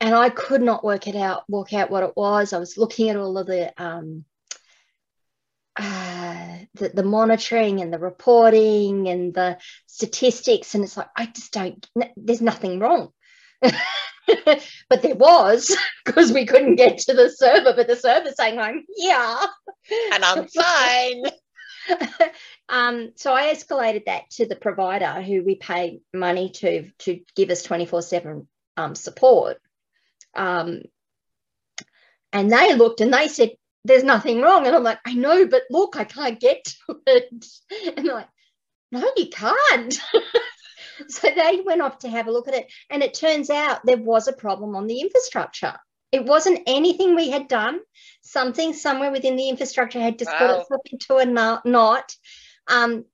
and 0.06 0.14
I 0.14 0.30
could 0.30 0.62
not 0.62 0.84
work 0.84 1.08
it 1.08 1.16
out, 1.16 1.50
work 1.50 1.74
out 1.74 1.90
what 1.90 2.04
it 2.04 2.16
was. 2.16 2.54
I 2.54 2.60
was 2.60 2.78
looking 2.78 3.10
at 3.10 3.18
all 3.18 3.40
of 3.40 3.48
the 3.48 3.74
um, 3.84 4.24
uh, 5.76 6.60
the, 6.76 6.90
the 6.90 7.04
monitoring 7.04 7.82
and 7.82 7.92
the 7.92 7.98
reporting 7.98 9.08
and 9.08 9.34
the 9.34 9.58
statistics, 9.88 10.76
and 10.76 10.84
it's 10.84 10.96
like 10.96 11.10
I 11.18 11.26
just 11.26 11.52
don't. 11.52 11.88
There's 12.16 12.40
nothing 12.40 12.78
wrong. 12.78 13.14
but 13.62 15.02
there 15.02 15.16
was 15.16 15.76
because 16.06 16.32
we 16.32 16.46
couldn't 16.46 16.76
get 16.76 17.00
to 17.00 17.16
the 17.16 17.32
server, 17.32 17.74
but 17.76 17.88
the 17.88 17.96
server's 17.96 18.36
saying 18.38 18.60
I'm 18.60 18.84
here 18.96 19.38
and 20.14 20.24
I'm 20.24 20.48
fine. 20.56 21.24
um, 22.70 23.12
so 23.16 23.34
I 23.34 23.52
escalated 23.56 24.06
that 24.06 24.30
to 24.34 24.46
the 24.46 24.56
provider 24.56 25.20
who 25.24 25.44
we 25.44 25.56
pay 25.56 26.02
money 26.14 26.52
to 26.58 26.92
to 27.00 27.22
give 27.36 27.50
us 27.50 27.64
24 27.64 28.04
7 28.04 28.48
um, 28.78 28.94
support. 28.94 29.58
Um, 30.36 30.82
and 32.34 32.51
they 32.51 32.75
looked 32.75 33.01
and 33.01 33.13
they 33.13 33.27
said, 33.27 33.51
there's 33.86 34.04
nothing 34.04 34.42
wrong. 34.42 34.65
And 34.65 34.75
I'm 34.75 34.84
like, 34.84 35.00
I 35.06 35.13
know, 35.13 35.48
but 35.48 35.63
look, 35.70 35.96
I 35.96 36.04
can't 36.04 36.39
get 36.39 36.65
to 36.65 37.00
it. 37.08 37.46
And 37.96 38.06
they're 38.06 38.15
like, 38.15 38.30
no, 38.92 39.12
you 39.15 39.27
can't. 39.30 39.94
so 41.08 41.30
they 41.36 41.62
went 41.65 41.82
off 41.82 42.00
to 42.00 42.10
have 42.10 42.27
a 42.27 42.32
look 42.32 42.48
at 42.48 42.56
it. 42.56 42.72
And 42.89 43.04
it 43.04 43.13
turns 43.13 43.50
out 43.50 43.86
there 43.86 43.98
was 43.98 44.27
a 44.27 44.34
problem 44.34 44.75
on 44.75 44.88
the 44.88 45.01
infrastructure. 45.01 45.75
It 46.12 46.25
wasn't 46.25 46.62
anything 46.65 47.15
we 47.15 47.30
had 47.30 47.48
done. 47.48 47.80
Something 48.22 48.74
somewhere 48.74 49.12
within 49.12 49.36
the 49.36 49.50
infrastructure 49.50 50.00
had 50.00 50.18
just 50.18 50.32
wow. 50.32 50.39
got 50.39 50.62
itself 50.62 50.82
into 50.92 51.18
a 51.18 51.70
knot. 51.70 52.15
Um, 52.68 53.06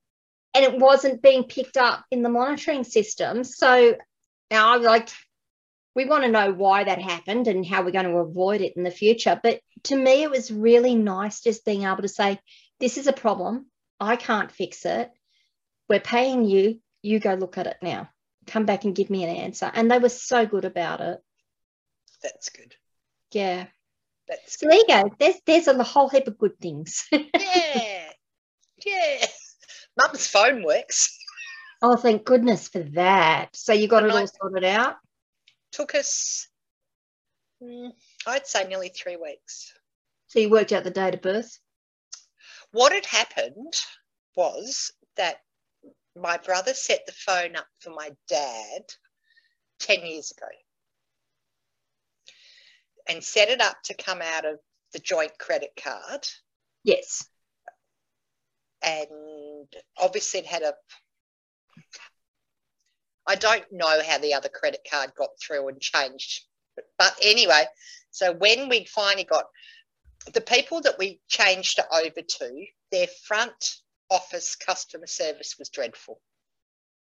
and 0.54 0.64
it 0.64 0.78
wasn't 0.78 1.22
being 1.22 1.44
picked 1.44 1.76
up 1.76 2.04
in 2.10 2.22
the 2.22 2.28
monitoring 2.28 2.84
system. 2.84 3.44
So 3.44 3.96
now 4.50 4.74
I'm 4.74 4.82
like, 4.82 5.10
we 5.94 6.04
want 6.06 6.24
to 6.24 6.30
know 6.30 6.52
why 6.52 6.84
that 6.84 7.00
happened 7.00 7.48
and 7.48 7.66
how 7.66 7.82
we're 7.82 7.90
going 7.90 8.06
to 8.06 8.18
avoid 8.18 8.60
it 8.60 8.74
in 8.76 8.82
the 8.82 8.90
future. 8.90 9.38
But 9.42 9.60
to 9.84 9.96
me, 9.96 10.22
it 10.22 10.30
was 10.30 10.50
really 10.50 10.94
nice 10.94 11.40
just 11.40 11.64
being 11.64 11.84
able 11.84 12.02
to 12.02 12.08
say, 12.08 12.38
this 12.80 12.98
is 12.98 13.06
a 13.06 13.12
problem. 13.12 13.66
I 14.00 14.16
can't 14.16 14.50
fix 14.50 14.86
it. 14.86 15.10
We're 15.88 16.00
paying 16.00 16.44
you. 16.44 16.80
You 17.02 17.18
go 17.20 17.34
look 17.34 17.58
at 17.58 17.66
it 17.66 17.76
now. 17.82 18.08
Come 18.46 18.64
back 18.64 18.84
and 18.84 18.94
give 18.94 19.10
me 19.10 19.24
an 19.24 19.30
answer. 19.30 19.70
And 19.72 19.90
they 19.90 19.98
were 19.98 20.08
so 20.08 20.46
good 20.46 20.64
about 20.64 21.00
it. 21.00 21.18
That's 22.22 22.48
good. 22.48 22.74
Yeah. 23.32 23.66
That's 24.28 24.58
so 24.58 24.68
there 24.68 24.78
you 24.78 24.84
go. 24.88 25.10
There's 25.18 25.36
there's 25.46 25.66
a 25.68 25.82
whole 25.82 26.08
heap 26.08 26.26
of 26.26 26.38
good 26.38 26.58
things. 26.60 27.06
yeah. 27.12 28.08
Yeah. 28.84 29.26
Mum's 30.00 30.26
phone 30.26 30.64
works. 30.64 31.18
Oh, 31.82 31.96
thank 31.96 32.24
goodness 32.24 32.68
for 32.68 32.80
that. 32.94 33.48
So 33.54 33.72
you 33.72 33.88
got 33.88 34.04
and 34.04 34.12
it 34.12 34.16
all 34.16 34.26
sorted 34.26 34.64
out? 34.64 34.96
Took 35.72 35.94
us, 35.94 36.48
mm, 37.62 37.90
I'd 38.26 38.46
say 38.46 38.66
nearly 38.66 38.90
three 38.90 39.16
weeks. 39.16 39.72
So 40.28 40.38
you 40.38 40.50
worked 40.50 40.72
out 40.72 40.84
the 40.84 40.90
date 40.90 41.14
of 41.14 41.22
birth? 41.22 41.58
What 42.70 42.92
had 42.92 43.06
happened 43.06 43.74
was 44.36 44.92
that 45.16 45.36
my 46.16 46.38
brother 46.38 46.74
set 46.74 47.04
the 47.06 47.12
phone 47.12 47.56
up 47.56 47.66
for 47.80 47.90
my 47.90 48.10
dad 48.28 48.82
10 49.80 50.06
years 50.06 50.30
ago 50.30 50.46
and 53.08 53.22
set 53.22 53.48
it 53.48 53.60
up 53.60 53.76
to 53.84 53.94
come 53.94 54.20
out 54.22 54.44
of 54.44 54.58
the 54.92 54.98
joint 54.98 55.38
credit 55.38 55.70
card. 55.82 56.26
Yes. 56.84 57.26
And 58.82 59.68
obviously 59.98 60.40
it 60.40 60.46
had 60.46 60.62
a 60.62 60.74
I 63.26 63.36
don't 63.36 63.64
know 63.70 64.02
how 64.02 64.18
the 64.18 64.34
other 64.34 64.48
credit 64.48 64.80
card 64.90 65.12
got 65.16 65.30
through 65.40 65.68
and 65.68 65.80
changed. 65.80 66.44
But 66.98 67.16
anyway, 67.22 67.64
so 68.10 68.32
when 68.32 68.68
we 68.68 68.84
finally 68.84 69.24
got 69.24 69.44
the 70.32 70.40
people 70.40 70.80
that 70.82 70.98
we 70.98 71.20
changed 71.28 71.80
over 71.92 72.22
to, 72.22 72.66
their 72.90 73.06
front 73.26 73.76
office 74.10 74.56
customer 74.56 75.06
service 75.06 75.56
was 75.58 75.68
dreadful. 75.70 76.20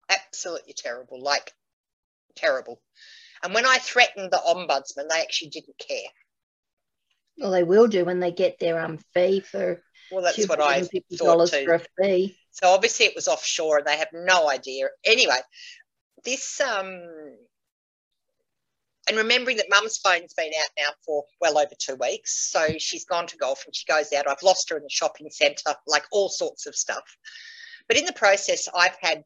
Absolutely 0.10 0.74
terrible, 0.74 1.22
like 1.22 1.52
terrible. 2.36 2.82
And 3.44 3.54
when 3.54 3.66
I 3.66 3.78
threatened 3.78 4.32
the 4.32 4.42
ombudsman, 4.46 5.10
they 5.10 5.22
actually 5.22 5.50
didn't 5.50 5.78
care. 5.78 6.10
Well, 7.38 7.52
they 7.52 7.64
will 7.64 7.88
do 7.88 8.06
when 8.06 8.20
they 8.20 8.32
get 8.32 8.60
their 8.60 8.80
um 8.80 9.00
fee 9.14 9.42
for 9.42 9.84
well, 10.12 10.24
that's 10.24 10.48
what 10.48 10.62
I 10.62 10.82
thought 10.82 11.48
too. 11.50 11.66
For 11.66 11.74
a 11.74 11.82
fee. 12.02 12.38
So 12.52 12.68
obviously 12.70 13.08
it 13.08 13.16
was 13.16 13.28
offshore, 13.28 13.80
and 13.80 13.88
they 13.88 13.98
have 13.98 14.10
no 14.14 14.50
idea. 14.50 14.88
Anyway, 15.04 15.38
this 16.26 16.60
um, 16.60 17.02
and 19.08 19.18
remembering 19.18 19.58
that 19.58 19.68
Mum's 19.70 19.98
phone's 19.98 20.34
been 20.34 20.52
out 20.60 20.70
now 20.78 20.90
for 21.06 21.24
well 21.40 21.58
over 21.58 21.74
two 21.78 21.96
weeks, 21.96 22.50
so 22.52 22.78
she's 22.80 23.06
gone 23.06 23.28
to 23.28 23.38
golf 23.38 23.64
and 23.66 23.76
she 23.76 23.86
goes 23.86 24.12
out. 24.14 24.28
I've 24.28 24.42
lost 24.44 24.70
her 24.70 24.78
in 24.78 24.84
the 24.84 24.90
shopping 24.90 25.30
centre, 25.30 25.76
like 25.88 26.04
all 26.12 26.30
sorts 26.30 26.66
of 26.66 26.76
stuff. 26.76 27.04
But 27.88 27.98
in 27.98 28.06
the 28.06 28.14
process, 28.14 28.68
I've 28.76 28.98
had 29.00 29.24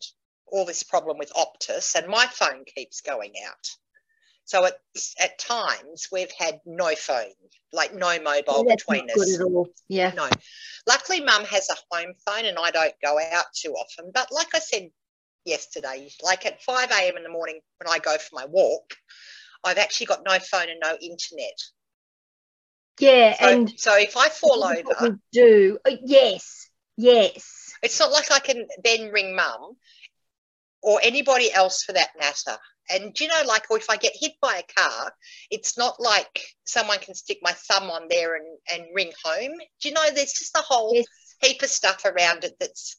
all 0.47 0.65
this 0.65 0.83
problem 0.83 1.17
with 1.17 1.31
Optus, 1.33 1.95
and 1.95 2.07
my 2.07 2.25
phone 2.25 2.65
keeps 2.65 3.01
going 3.01 3.33
out. 3.47 3.69
So 4.49 4.65
at, 4.65 4.73
at 5.21 5.37
times 5.37 6.07
we've 6.11 6.31
had 6.31 6.59
no 6.65 6.95
phone, 6.95 7.31
like 7.71 7.93
no 7.93 8.19
mobile 8.19 8.65
yeah, 8.67 8.75
between 8.75 9.07
us. 9.11 9.39
Yeah. 9.87 10.11
No. 10.15 10.27
Luckily, 10.87 11.21
mum 11.21 11.45
has 11.45 11.69
a 11.69 11.95
home 11.95 12.15
phone 12.25 12.45
and 12.45 12.57
I 12.57 12.71
don't 12.71 12.95
go 13.03 13.19
out 13.31 13.45
too 13.55 13.73
often. 13.73 14.09
But 14.11 14.31
like 14.31 14.47
I 14.55 14.59
said 14.59 14.89
yesterday, 15.45 16.09
like 16.23 16.45
at 16.45 16.61
5 16.61 16.91
a.m. 16.91 17.17
in 17.17 17.23
the 17.23 17.29
morning 17.29 17.59
when 17.77 17.93
I 17.93 17.99
go 17.99 18.17
for 18.17 18.35
my 18.35 18.45
walk, 18.45 18.95
I've 19.63 19.77
actually 19.77 20.07
got 20.07 20.23
no 20.25 20.37
phone 20.39 20.69
and 20.69 20.79
no 20.81 20.97
internet. 21.01 21.57
Yeah. 22.99 23.35
So, 23.39 23.47
and 23.47 23.79
so 23.79 23.97
if 23.97 24.17
I 24.17 24.29
fall 24.29 24.63
over. 24.63 25.19
Do. 25.31 25.79
Uh, 25.85 25.95
yes. 26.03 26.69
Yes. 26.97 27.73
It's 27.81 27.99
not 27.99 28.11
like 28.11 28.31
I 28.31 28.39
can 28.39 28.67
then 28.83 29.11
ring 29.11 29.35
mum 29.35 29.77
or 30.81 30.99
anybody 31.01 31.51
else 31.53 31.83
for 31.83 31.93
that 31.93 32.09
matter 32.19 32.57
and 32.89 33.17
you 33.19 33.27
know, 33.27 33.41
like, 33.47 33.69
or 33.69 33.77
if 33.77 33.89
I 33.89 33.97
get 33.97 34.13
hit 34.15 34.33
by 34.41 34.57
a 34.61 34.79
car, 34.79 35.13
it's 35.51 35.77
not 35.77 35.99
like 35.99 36.43
someone 36.63 36.99
can 36.99 37.13
stick 37.13 37.39
my 37.41 37.51
thumb 37.51 37.89
on 37.89 38.07
there 38.09 38.35
and, 38.35 38.57
and 38.71 38.83
ring 38.93 39.11
home. 39.23 39.53
Do 39.81 39.89
you 39.89 39.93
know, 39.93 40.09
there's 40.13 40.33
just 40.33 40.57
a 40.57 40.61
whole 40.61 40.95
yes. 40.95 41.05
heap 41.41 41.61
of 41.61 41.69
stuff 41.69 42.05
around 42.05 42.43
it 42.43 42.55
that's, 42.59 42.98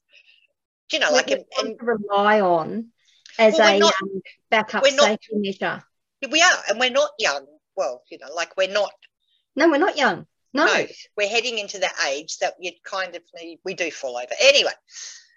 you 0.93 0.99
know, 0.99 1.11
like, 1.11 1.31
and, 1.31 1.45
and 1.59 1.77
rely 1.81 2.41
on 2.41 2.89
as 3.39 3.55
well, 3.59 3.77
a 3.77 3.79
not, 3.79 3.95
um, 4.03 4.23
backup 4.51 4.83
not, 4.83 5.07
safety 5.07 5.29
measure. 5.33 5.83
We 6.31 6.43
are, 6.43 6.59
and 6.69 6.79
we're 6.79 6.91
not 6.91 7.11
young. 7.19 7.47
Well, 7.77 8.03
you 8.11 8.19
know, 8.19 8.33
like 8.35 8.57
we're 8.57 8.73
not. 8.73 8.93
No, 9.57 9.69
we're 9.69 9.79
not 9.79 9.97
young. 9.97 10.27
No. 10.53 10.67
no 10.67 10.87
we're 11.17 11.29
heading 11.29 11.59
into 11.59 11.79
the 11.79 11.91
age 12.09 12.39
that 12.39 12.55
you 12.61 12.73
kind 12.85 13.15
of 13.15 13.23
need, 13.41 13.61
we 13.65 13.75
do 13.75 13.91
fall 13.91 14.17
over. 14.17 14.35
Anyway, 14.43 14.73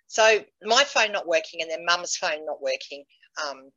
so 0.08 0.40
my 0.64 0.84
phone 0.84 1.12
not 1.12 1.28
working 1.28 1.62
and 1.62 1.70
then 1.70 1.86
mum's 1.86 2.16
phone 2.16 2.46
not 2.46 2.62
working. 2.62 3.04
Um, 3.48 3.70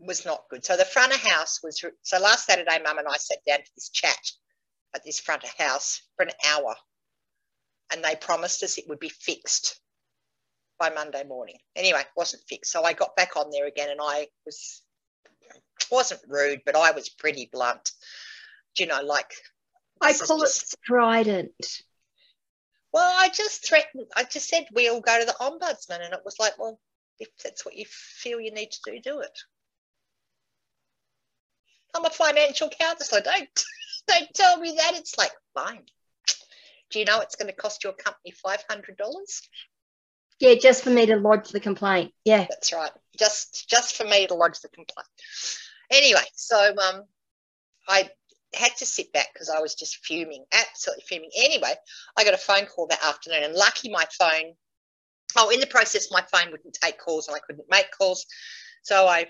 was 0.00 0.24
not 0.24 0.44
good. 0.48 0.64
So 0.64 0.76
the 0.76 0.84
front 0.84 1.12
of 1.12 1.20
house 1.20 1.60
was 1.62 1.82
so 2.02 2.20
last 2.20 2.46
Saturday, 2.46 2.78
Mum 2.84 2.98
and 2.98 3.08
I 3.08 3.16
sat 3.16 3.38
down 3.46 3.58
to 3.58 3.70
this 3.74 3.88
chat 3.88 4.30
at 4.94 5.04
this 5.04 5.18
front 5.18 5.42
of 5.42 5.50
house 5.58 6.02
for 6.16 6.22
an 6.24 6.30
hour, 6.48 6.76
and 7.92 8.04
they 8.04 8.14
promised 8.14 8.62
us 8.62 8.78
it 8.78 8.84
would 8.88 9.00
be 9.00 9.08
fixed 9.08 9.80
by 10.78 10.90
Monday 10.90 11.24
morning. 11.24 11.58
Anyway, 11.76 12.02
wasn't 12.16 12.42
fixed. 12.48 12.72
So 12.72 12.84
I 12.84 12.92
got 12.92 13.16
back 13.16 13.36
on 13.36 13.50
there 13.50 13.66
again, 13.66 13.90
and 13.90 14.00
I 14.02 14.28
was 14.46 14.82
wasn't 15.90 16.20
rude, 16.28 16.60
but 16.66 16.76
I 16.76 16.90
was 16.90 17.08
pretty 17.08 17.48
blunt. 17.52 17.90
Do 18.76 18.84
you 18.84 18.88
know, 18.88 19.02
like 19.02 19.32
I 20.00 20.12
call 20.12 20.40
just, 20.40 20.62
it 20.62 20.78
strident. 20.84 21.82
Well, 22.92 23.14
I 23.16 23.28
just 23.28 23.66
threatened. 23.66 24.06
I 24.16 24.24
just 24.24 24.48
said 24.48 24.66
we 24.72 24.88
all 24.88 25.00
go 25.00 25.18
to 25.18 25.26
the 25.26 25.36
ombudsman, 25.40 26.04
and 26.04 26.14
it 26.14 26.20
was 26.24 26.36
like, 26.38 26.58
well, 26.58 26.78
if 27.18 27.28
that's 27.42 27.64
what 27.64 27.76
you 27.76 27.84
feel 27.88 28.40
you 28.40 28.52
need 28.52 28.70
to 28.70 28.80
do, 28.86 29.00
do 29.00 29.20
it. 29.20 29.38
I'm 31.94 32.04
a 32.04 32.10
financial 32.10 32.68
counselor. 32.68 33.20
Don't 33.20 33.64
don't 34.08 34.34
tell 34.34 34.58
me 34.58 34.76
that. 34.78 34.92
It's 34.94 35.18
like 35.18 35.32
fine. 35.54 35.82
Do 36.90 36.98
you 36.98 37.04
know 37.04 37.20
it's 37.20 37.36
going 37.36 37.48
to 37.48 37.54
cost 37.54 37.84
your 37.84 37.92
company 37.92 38.32
five 38.42 38.64
hundred 38.68 38.96
dollars? 38.96 39.42
Yeah, 40.40 40.54
just 40.54 40.84
for 40.84 40.90
me 40.90 41.06
to 41.06 41.16
lodge 41.16 41.50
the 41.50 41.60
complaint. 41.60 42.12
Yeah, 42.24 42.46
that's 42.48 42.72
right. 42.72 42.92
Just 43.18 43.68
just 43.68 43.96
for 43.96 44.04
me 44.04 44.26
to 44.26 44.34
lodge 44.34 44.60
the 44.60 44.68
complaint. 44.68 45.08
Anyway, 45.90 46.22
so 46.34 46.74
um, 46.76 47.02
I 47.88 48.08
had 48.54 48.76
to 48.76 48.86
sit 48.86 49.12
back 49.12 49.28
because 49.32 49.50
I 49.50 49.60
was 49.60 49.74
just 49.74 50.04
fuming, 50.04 50.44
absolutely 50.52 51.04
fuming. 51.08 51.30
Anyway, 51.36 51.72
I 52.16 52.24
got 52.24 52.34
a 52.34 52.38
phone 52.38 52.66
call 52.66 52.86
that 52.88 53.04
afternoon, 53.04 53.42
and 53.42 53.54
lucky 53.54 53.90
my 53.90 54.04
phone. 54.18 54.54
Oh, 55.36 55.50
in 55.50 55.60
the 55.60 55.66
process, 55.66 56.10
my 56.10 56.22
phone 56.32 56.50
wouldn't 56.50 56.78
take 56.80 56.98
calls 56.98 57.28
and 57.28 57.36
I 57.36 57.40
couldn't 57.40 57.66
make 57.70 57.90
calls. 57.90 58.24
So 58.82 59.06
I 59.06 59.26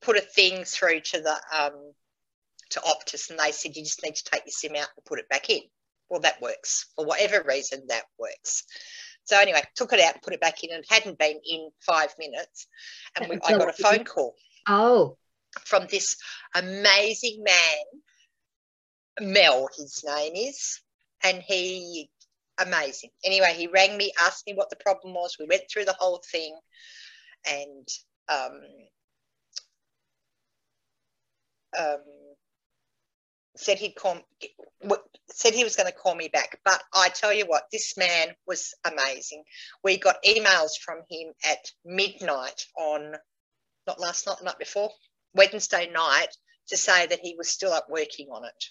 put 0.00 0.16
a 0.16 0.20
thing 0.20 0.64
through 0.64 1.00
to 1.00 1.20
the 1.20 1.40
um, 1.56 1.92
to 2.70 2.80
Optus, 2.80 3.30
and 3.30 3.38
they 3.38 3.52
said 3.52 3.76
you 3.76 3.84
just 3.84 4.02
need 4.02 4.16
to 4.16 4.24
take 4.24 4.42
your 4.46 4.52
SIM 4.52 4.74
out 4.74 4.88
and 4.96 5.04
put 5.04 5.18
it 5.18 5.28
back 5.28 5.50
in. 5.50 5.60
Well, 6.08 6.20
that 6.20 6.40
works 6.40 6.86
for 6.96 7.04
whatever 7.04 7.44
reason. 7.46 7.82
That 7.88 8.04
works. 8.18 8.64
So 9.26 9.38
anyway, 9.38 9.62
took 9.74 9.92
it 9.92 10.00
out 10.00 10.14
and 10.14 10.22
put 10.22 10.32
it 10.32 10.40
back 10.40 10.64
in, 10.64 10.72
and 10.72 10.84
hadn't 10.88 11.18
been 11.18 11.40
in 11.44 11.70
five 11.80 12.14
minutes, 12.18 12.66
and 13.14 13.28
we, 13.28 13.38
I 13.46 13.52
got 13.58 13.68
a 13.68 13.72
phone 13.82 14.04
call. 14.04 14.34
Oh, 14.68 15.18
from 15.64 15.86
this 15.90 16.16
amazing 16.54 17.44
man, 17.44 19.32
Mel, 19.32 19.68
his 19.76 20.04
name 20.06 20.34
is, 20.34 20.80
and 21.24 21.42
he 21.42 22.08
amazing. 22.58 23.10
Anyway, 23.24 23.52
he 23.54 23.66
rang 23.66 23.96
me, 23.96 24.12
asked 24.22 24.46
me 24.46 24.54
what 24.54 24.70
the 24.70 24.76
problem 24.76 25.14
was. 25.14 25.36
We 25.38 25.46
went 25.46 25.64
through 25.70 25.86
the 25.86 25.96
whole 25.98 26.22
thing, 26.30 26.56
and 27.48 27.88
um, 28.28 28.60
um, 31.78 32.02
said 33.56 33.78
he'd 33.78 33.96
call 33.96 34.20
said 35.30 35.54
he 35.54 35.64
was 35.64 35.76
going 35.76 35.90
to 35.90 35.96
call 35.96 36.14
me 36.14 36.28
back 36.28 36.58
but 36.64 36.82
i 36.94 37.08
tell 37.08 37.32
you 37.32 37.44
what 37.46 37.64
this 37.72 37.96
man 37.96 38.28
was 38.46 38.74
amazing 38.84 39.42
we 39.82 39.96
got 39.96 40.22
emails 40.24 40.72
from 40.84 40.98
him 41.10 41.32
at 41.44 41.58
midnight 41.84 42.64
on 42.78 43.14
not 43.86 44.00
last 44.00 44.26
night 44.26 44.38
the 44.38 44.44
night 44.44 44.58
before 44.58 44.90
wednesday 45.34 45.90
night 45.92 46.28
to 46.68 46.76
say 46.76 47.06
that 47.06 47.20
he 47.20 47.34
was 47.36 47.48
still 47.48 47.72
up 47.72 47.86
working 47.88 48.28
on 48.28 48.44
it 48.44 48.64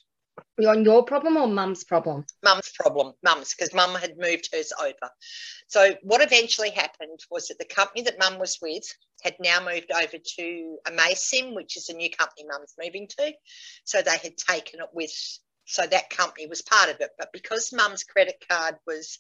On 0.67 0.83
your 0.83 1.03
problem 1.03 1.37
or 1.37 1.47
mum's 1.47 1.83
problem? 1.83 2.25
Mum's 2.43 2.71
problem, 2.77 3.13
mum's, 3.23 3.53
because 3.53 3.73
mum 3.73 3.95
had 3.95 4.17
moved 4.17 4.49
hers 4.53 4.73
over. 4.79 5.11
So 5.67 5.95
what 6.03 6.21
eventually 6.21 6.71
happened 6.71 7.19
was 7.29 7.47
that 7.47 7.59
the 7.59 7.65
company 7.65 8.03
that 8.03 8.19
mum 8.19 8.39
was 8.39 8.57
with 8.61 8.83
had 9.23 9.35
now 9.39 9.59
moved 9.59 9.91
over 9.91 10.17
to 10.37 10.77
Amaysim, 10.87 11.55
which 11.55 11.77
is 11.77 11.89
a 11.89 11.93
new 11.93 12.09
company 12.09 12.45
mum's 12.47 12.75
moving 12.81 13.07
to. 13.17 13.33
So 13.85 14.01
they 14.01 14.17
had 14.17 14.37
taken 14.37 14.81
it 14.81 14.89
with, 14.93 15.11
so 15.65 15.85
that 15.85 16.09
company 16.09 16.47
was 16.47 16.61
part 16.61 16.89
of 16.89 17.01
it. 17.01 17.11
But 17.17 17.33
because 17.33 17.73
mum's 17.73 18.03
credit 18.03 18.43
card 18.49 18.75
was 18.85 19.19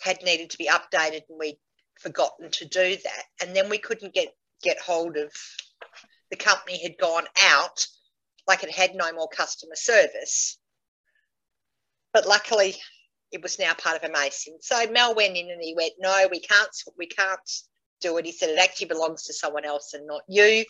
had 0.00 0.22
needed 0.22 0.50
to 0.50 0.58
be 0.58 0.68
updated 0.68 1.22
and 1.28 1.38
we'd 1.38 1.58
forgotten 2.00 2.50
to 2.50 2.64
do 2.64 2.96
that, 2.96 3.24
and 3.40 3.54
then 3.54 3.68
we 3.68 3.78
couldn't 3.78 4.14
get 4.14 4.28
get 4.62 4.80
hold 4.80 5.16
of 5.16 5.32
the 6.30 6.36
company 6.36 6.82
had 6.82 6.96
gone 6.98 7.26
out 7.44 7.86
like 8.46 8.64
it 8.64 8.70
had 8.70 8.94
no 8.94 9.12
more 9.12 9.28
customer 9.28 9.74
service. 9.74 10.58
But 12.12 12.26
luckily, 12.26 12.76
it 13.30 13.42
was 13.42 13.58
now 13.58 13.74
part 13.74 14.02
of 14.02 14.10
Amaysim. 14.10 14.60
So 14.60 14.86
Mel 14.90 15.14
went 15.14 15.36
in 15.36 15.50
and 15.50 15.62
he 15.62 15.74
went, 15.74 15.94
"No, 15.98 16.28
we 16.30 16.40
can't. 16.40 16.76
We 16.96 17.06
can't 17.06 17.50
do 18.00 18.16
it." 18.18 18.26
He 18.26 18.32
said 18.32 18.50
it 18.50 18.58
actually 18.58 18.88
belongs 18.88 19.24
to 19.24 19.34
someone 19.34 19.64
else 19.64 19.94
and 19.94 20.06
not 20.06 20.22
you. 20.28 20.64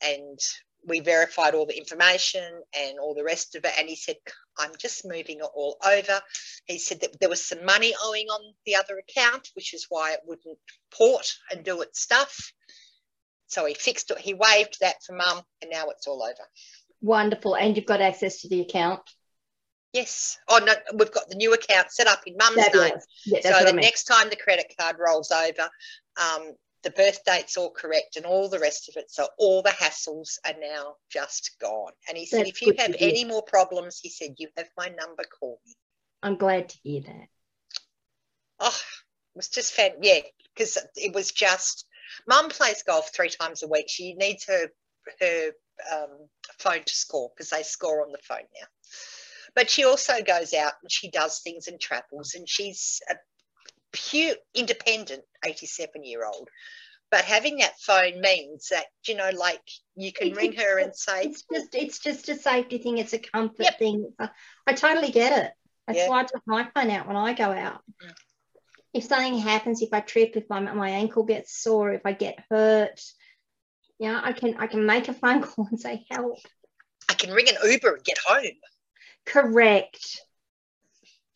And 0.00 0.38
we 0.86 1.00
verified 1.00 1.54
all 1.54 1.66
the 1.66 1.76
information 1.76 2.44
and 2.76 2.98
all 2.98 3.14
the 3.14 3.24
rest 3.24 3.54
of 3.54 3.64
it. 3.64 3.72
And 3.78 3.88
he 3.88 3.96
said, 3.96 4.16
"I'm 4.58 4.72
just 4.78 5.04
moving 5.04 5.38
it 5.38 5.50
all 5.54 5.76
over." 5.84 6.20
He 6.66 6.78
said 6.78 7.00
that 7.00 7.18
there 7.20 7.28
was 7.28 7.44
some 7.44 7.64
money 7.64 7.94
owing 8.04 8.28
on 8.28 8.54
the 8.66 8.76
other 8.76 8.98
account, 8.98 9.48
which 9.54 9.74
is 9.74 9.86
why 9.88 10.12
it 10.12 10.20
wouldn't 10.24 10.58
port 10.90 11.32
and 11.50 11.64
do 11.64 11.82
its 11.82 12.00
stuff. 12.00 12.52
So 13.46 13.66
he 13.66 13.74
fixed 13.74 14.10
it. 14.10 14.18
He 14.18 14.34
waived 14.34 14.78
that 14.80 15.02
for 15.04 15.14
mum, 15.14 15.42
and 15.62 15.70
now 15.70 15.88
it's 15.90 16.06
all 16.06 16.22
over. 16.22 16.48
Wonderful. 17.00 17.54
And 17.54 17.76
you've 17.76 17.86
got 17.86 18.00
access 18.00 18.40
to 18.40 18.48
the 18.48 18.62
account? 18.62 19.02
Yes. 19.92 20.38
Oh, 20.48 20.58
no, 20.58 20.72
we've 20.94 21.12
got 21.12 21.28
the 21.28 21.36
new 21.36 21.54
account 21.54 21.92
set 21.92 22.08
up 22.08 22.22
in 22.26 22.36
mum's 22.36 22.56
name. 22.56 22.94
Yeah, 23.26 23.40
so 23.42 23.50
the 23.50 23.68
I 23.68 23.72
mean. 23.72 23.76
next 23.76 24.04
time 24.04 24.28
the 24.28 24.36
credit 24.36 24.74
card 24.78 24.96
rolls 24.98 25.30
over, 25.30 25.68
um, 26.20 26.52
the 26.84 26.90
birth 26.90 27.24
date's 27.24 27.56
all 27.56 27.70
correct 27.70 28.16
and 28.16 28.26
all 28.26 28.48
the 28.48 28.60
rest 28.60 28.88
of 28.88 28.96
it. 28.96 29.10
So 29.10 29.26
all 29.38 29.62
the 29.62 29.70
hassles 29.70 30.38
are 30.46 30.58
now 30.60 30.94
just 31.10 31.56
gone. 31.60 31.92
And 32.08 32.16
he 32.16 32.26
said, 32.26 32.46
that's 32.46 32.50
if 32.50 32.62
you 32.62 32.74
have 32.78 32.94
any 33.00 33.24
more 33.24 33.42
problems, 33.42 33.98
he 34.00 34.10
said, 34.10 34.34
you 34.38 34.48
have 34.56 34.68
my 34.76 34.86
number, 34.88 35.24
call 35.40 35.60
me. 35.66 35.74
I'm 36.22 36.36
glad 36.36 36.68
to 36.68 36.78
hear 36.82 37.02
that. 37.02 37.28
Oh, 38.60 38.68
it 38.68 39.36
was 39.36 39.48
just 39.48 39.72
fan, 39.72 39.92
yeah, 40.00 40.20
because 40.54 40.78
it 40.96 41.14
was 41.14 41.32
just. 41.32 41.86
Mum 42.28 42.48
plays 42.48 42.82
golf 42.82 43.10
three 43.12 43.30
times 43.30 43.62
a 43.62 43.68
week. 43.68 43.86
She 43.88 44.14
needs 44.14 44.44
her 44.46 44.68
her 45.20 45.50
um, 45.92 46.28
phone 46.58 46.84
to 46.84 46.94
score 46.94 47.30
because 47.34 47.50
they 47.50 47.62
score 47.62 48.06
on 48.06 48.12
the 48.12 48.18
phone 48.22 48.38
now. 48.38 48.66
But 49.54 49.70
she 49.70 49.84
also 49.84 50.14
goes 50.22 50.54
out 50.54 50.72
and 50.82 50.90
she 50.90 51.10
does 51.10 51.40
things 51.40 51.66
and 51.66 51.80
travels, 51.80 52.34
and 52.34 52.48
she's 52.48 53.00
a 53.10 53.16
pure 53.94 54.34
independent 54.54 55.22
87 55.44 56.04
year 56.04 56.24
old. 56.26 56.48
But 57.10 57.24
having 57.24 57.58
that 57.58 57.78
phone 57.78 58.20
means 58.20 58.68
that 58.70 58.86
you 59.06 59.14
know, 59.14 59.30
like 59.30 59.62
you 59.94 60.12
can 60.12 60.28
it's, 60.28 60.36
ring 60.36 60.52
her 60.54 60.78
and 60.78 60.94
say, 60.94 61.24
"It's 61.24 61.44
just, 61.52 61.74
it's 61.74 61.98
just 62.00 62.28
a 62.28 62.34
safety 62.34 62.78
thing. 62.78 62.98
It's 62.98 63.12
a 63.12 63.18
comfort 63.18 63.60
yep. 63.60 63.78
thing." 63.78 64.12
I 64.66 64.72
totally 64.72 65.12
get 65.12 65.44
it. 65.44 65.52
That's 65.86 65.98
yeah. 65.98 66.08
why 66.08 66.20
I 66.20 66.24
took 66.24 66.42
my 66.46 66.68
phone 66.74 66.90
out 66.90 67.06
when 67.06 67.16
I 67.16 67.34
go 67.34 67.44
out. 67.44 67.82
Mm. 68.02 68.12
If 68.94 69.04
something 69.04 69.38
happens, 69.38 69.82
if 69.82 69.92
I 69.92 70.00
trip, 70.00 70.32
if 70.34 70.48
my 70.48 70.60
my 70.60 70.90
ankle 70.90 71.24
gets 71.24 71.56
sore, 71.56 71.92
if 71.92 72.02
I 72.04 72.12
get 72.12 72.42
hurt, 72.50 73.00
yeah, 73.98 74.20
I 74.22 74.32
can 74.32 74.56
I 74.56 74.66
can 74.66 74.84
make 74.86 75.08
a 75.08 75.14
phone 75.14 75.42
call 75.42 75.68
and 75.70 75.78
say 75.78 76.04
help. 76.10 76.38
I 77.08 77.14
can 77.14 77.32
ring 77.32 77.48
an 77.48 77.70
Uber 77.70 77.94
and 77.94 78.04
get 78.04 78.18
home. 78.26 78.58
Correct. 79.26 80.20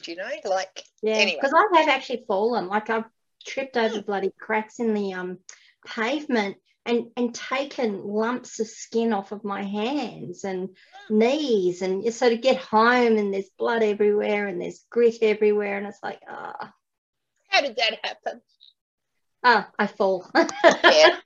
Do 0.03 0.11
you 0.11 0.17
know? 0.17 0.31
Like 0.45 0.85
yeah, 1.03 1.25
because 1.25 1.53
anyway. 1.53 1.77
I 1.77 1.81
have 1.81 1.89
actually 1.89 2.25
fallen. 2.27 2.69
Like 2.69 2.91
I've 2.91 3.05
tripped 3.47 3.77
over 3.77 4.03
bloody 4.03 4.33
cracks 4.39 4.79
in 4.79 4.95
the 4.95 5.15
um 5.15 5.39
pavement 5.87 6.57
and 6.87 7.07
and 7.17 7.35
taken 7.35 8.07
lumps 8.07 8.61
of 8.61 8.67
skin 8.67 9.13
off 9.13 9.33
of 9.33 9.45
my 9.45 9.63
hands 9.63 10.45
and 10.45 10.71
knees 11.11 11.83
and 11.83 12.13
so 12.13 12.29
to 12.29 12.37
get 12.37 12.59
home 12.59 13.17
and 13.17 13.33
there's 13.33 13.51
blood 13.59 13.83
everywhere 13.83 14.47
and 14.47 14.61
there's 14.61 14.85
grit 14.91 15.19
everywhere 15.23 15.79
and 15.79 15.87
it's 15.87 16.03
like 16.03 16.21
ah 16.29 16.55
oh. 16.61 16.69
how 17.49 17.61
did 17.63 17.77
that 17.77 17.99
happen 18.03 18.41
ah 19.45 19.69
i 19.79 19.87
fall 19.87 20.29
yeah 20.85 21.17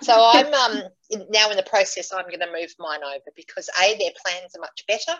so 0.00 0.12
I'm 0.32 0.52
um, 0.52 0.82
now 1.30 1.50
in 1.50 1.56
the 1.56 1.66
process. 1.66 2.12
I'm 2.12 2.26
going 2.26 2.40
to 2.40 2.52
move 2.52 2.74
mine 2.78 3.00
over 3.04 3.30
because 3.36 3.68
a 3.80 3.98
their 3.98 4.10
plans 4.24 4.54
are 4.56 4.60
much 4.60 4.84
better, 4.86 5.18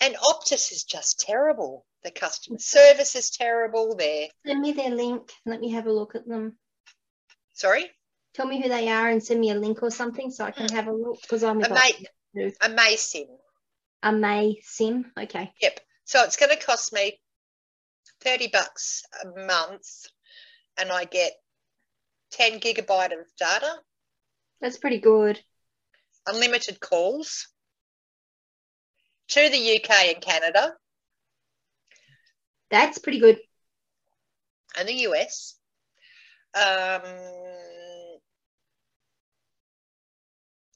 and 0.00 0.14
Optus 0.14 0.72
is 0.72 0.84
just 0.84 1.20
terrible. 1.20 1.84
The 2.04 2.10
customer 2.10 2.58
service 2.58 3.16
is 3.16 3.30
terrible. 3.30 3.96
There. 3.96 4.28
Send 4.46 4.60
me 4.60 4.72
their 4.72 4.90
link. 4.90 5.30
And 5.44 5.52
let 5.52 5.60
me 5.60 5.70
have 5.72 5.86
a 5.86 5.92
look 5.92 6.14
at 6.14 6.26
them. 6.26 6.56
Sorry. 7.54 7.90
Tell 8.34 8.46
me 8.46 8.60
who 8.60 8.68
they 8.68 8.88
are 8.90 9.08
and 9.08 9.22
send 9.22 9.40
me 9.40 9.50
a 9.50 9.54
link 9.54 9.82
or 9.82 9.90
something 9.90 10.30
so 10.30 10.44
I 10.44 10.50
can 10.50 10.68
hmm. 10.68 10.76
have 10.76 10.88
a 10.88 10.92
look 10.92 11.20
because 11.22 11.42
I'm 11.42 11.62
a 11.62 11.68
Amaysim. 11.68 13.26
Amaysim. 14.04 15.04
Okay. 15.18 15.52
Yep. 15.60 15.80
So 16.04 16.22
it's 16.22 16.36
going 16.36 16.56
to 16.56 16.62
cost 16.62 16.92
me 16.92 17.18
thirty 18.22 18.48
bucks 18.48 19.02
a 19.24 19.46
month, 19.46 19.88
and 20.78 20.92
I 20.92 21.04
get 21.04 21.32
10 22.32 22.60
gigabyte 22.60 23.12
of 23.12 23.26
data. 23.38 23.74
That's 24.60 24.78
pretty 24.78 24.98
good. 24.98 25.40
Unlimited 26.26 26.80
calls 26.80 27.48
to 29.28 29.48
the 29.50 29.76
UK 29.76 30.14
and 30.14 30.20
Canada. 30.20 30.74
That's 32.70 32.98
pretty 32.98 33.20
good. 33.20 33.38
And 34.78 34.88
the 34.88 35.06
US. 35.08 35.56
Um, 36.54 37.02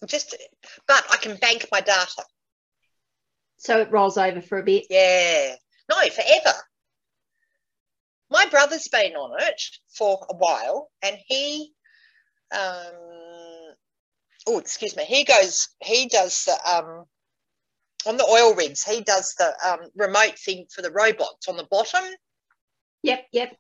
just, 0.07 0.37
but 0.87 1.05
I 1.11 1.17
can 1.17 1.37
bank 1.37 1.67
my 1.73 1.81
data. 1.81 2.25
So 3.59 3.81
it 3.81 3.91
rolls 3.91 4.17
over 4.17 4.41
for 4.41 4.59
a 4.59 4.63
bit. 4.63 4.87
Yeah. 4.89 5.55
No, 5.89 5.97
forever 6.09 6.57
my 8.31 8.47
brother's 8.47 8.89
been 8.89 9.15
on 9.17 9.43
it 9.43 9.61
for 9.89 10.27
a 10.31 10.37
while 10.37 10.91
and 11.03 11.17
he 11.27 11.73
um 12.53 13.75
oh 14.47 14.59
excuse 14.59 14.97
me 14.97 15.05
he 15.05 15.25
goes 15.25 15.69
he 15.83 16.07
does 16.07 16.45
the 16.45 16.71
um 16.71 17.05
on 18.07 18.17
the 18.17 18.25
oil 18.25 18.55
rigs 18.55 18.83
he 18.83 19.01
does 19.03 19.35
the 19.35 19.53
um, 19.67 19.81
remote 19.97 20.39
thing 20.39 20.67
for 20.75 20.83
the 20.83 20.91
robots 20.91 21.49
on 21.49 21.57
the 21.57 21.67
bottom 21.71 22.05
yep 23.03 23.25
yep 23.33 23.57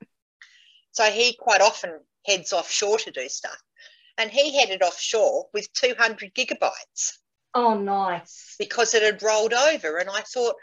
so 0.92 1.04
he 1.04 1.36
quite 1.38 1.60
often 1.60 1.98
heads 2.26 2.52
offshore 2.52 2.98
to 2.98 3.10
do 3.10 3.28
stuff 3.28 3.58
and 4.18 4.30
he 4.30 4.58
headed 4.58 4.82
offshore 4.82 5.46
with 5.54 5.72
200 5.74 6.34
gigabytes 6.34 7.18
oh 7.54 7.74
nice 7.78 8.56
because 8.58 8.94
it 8.94 9.02
had 9.02 9.22
rolled 9.22 9.54
over 9.54 9.98
and 9.98 10.10
i 10.10 10.20
thought 10.20 10.54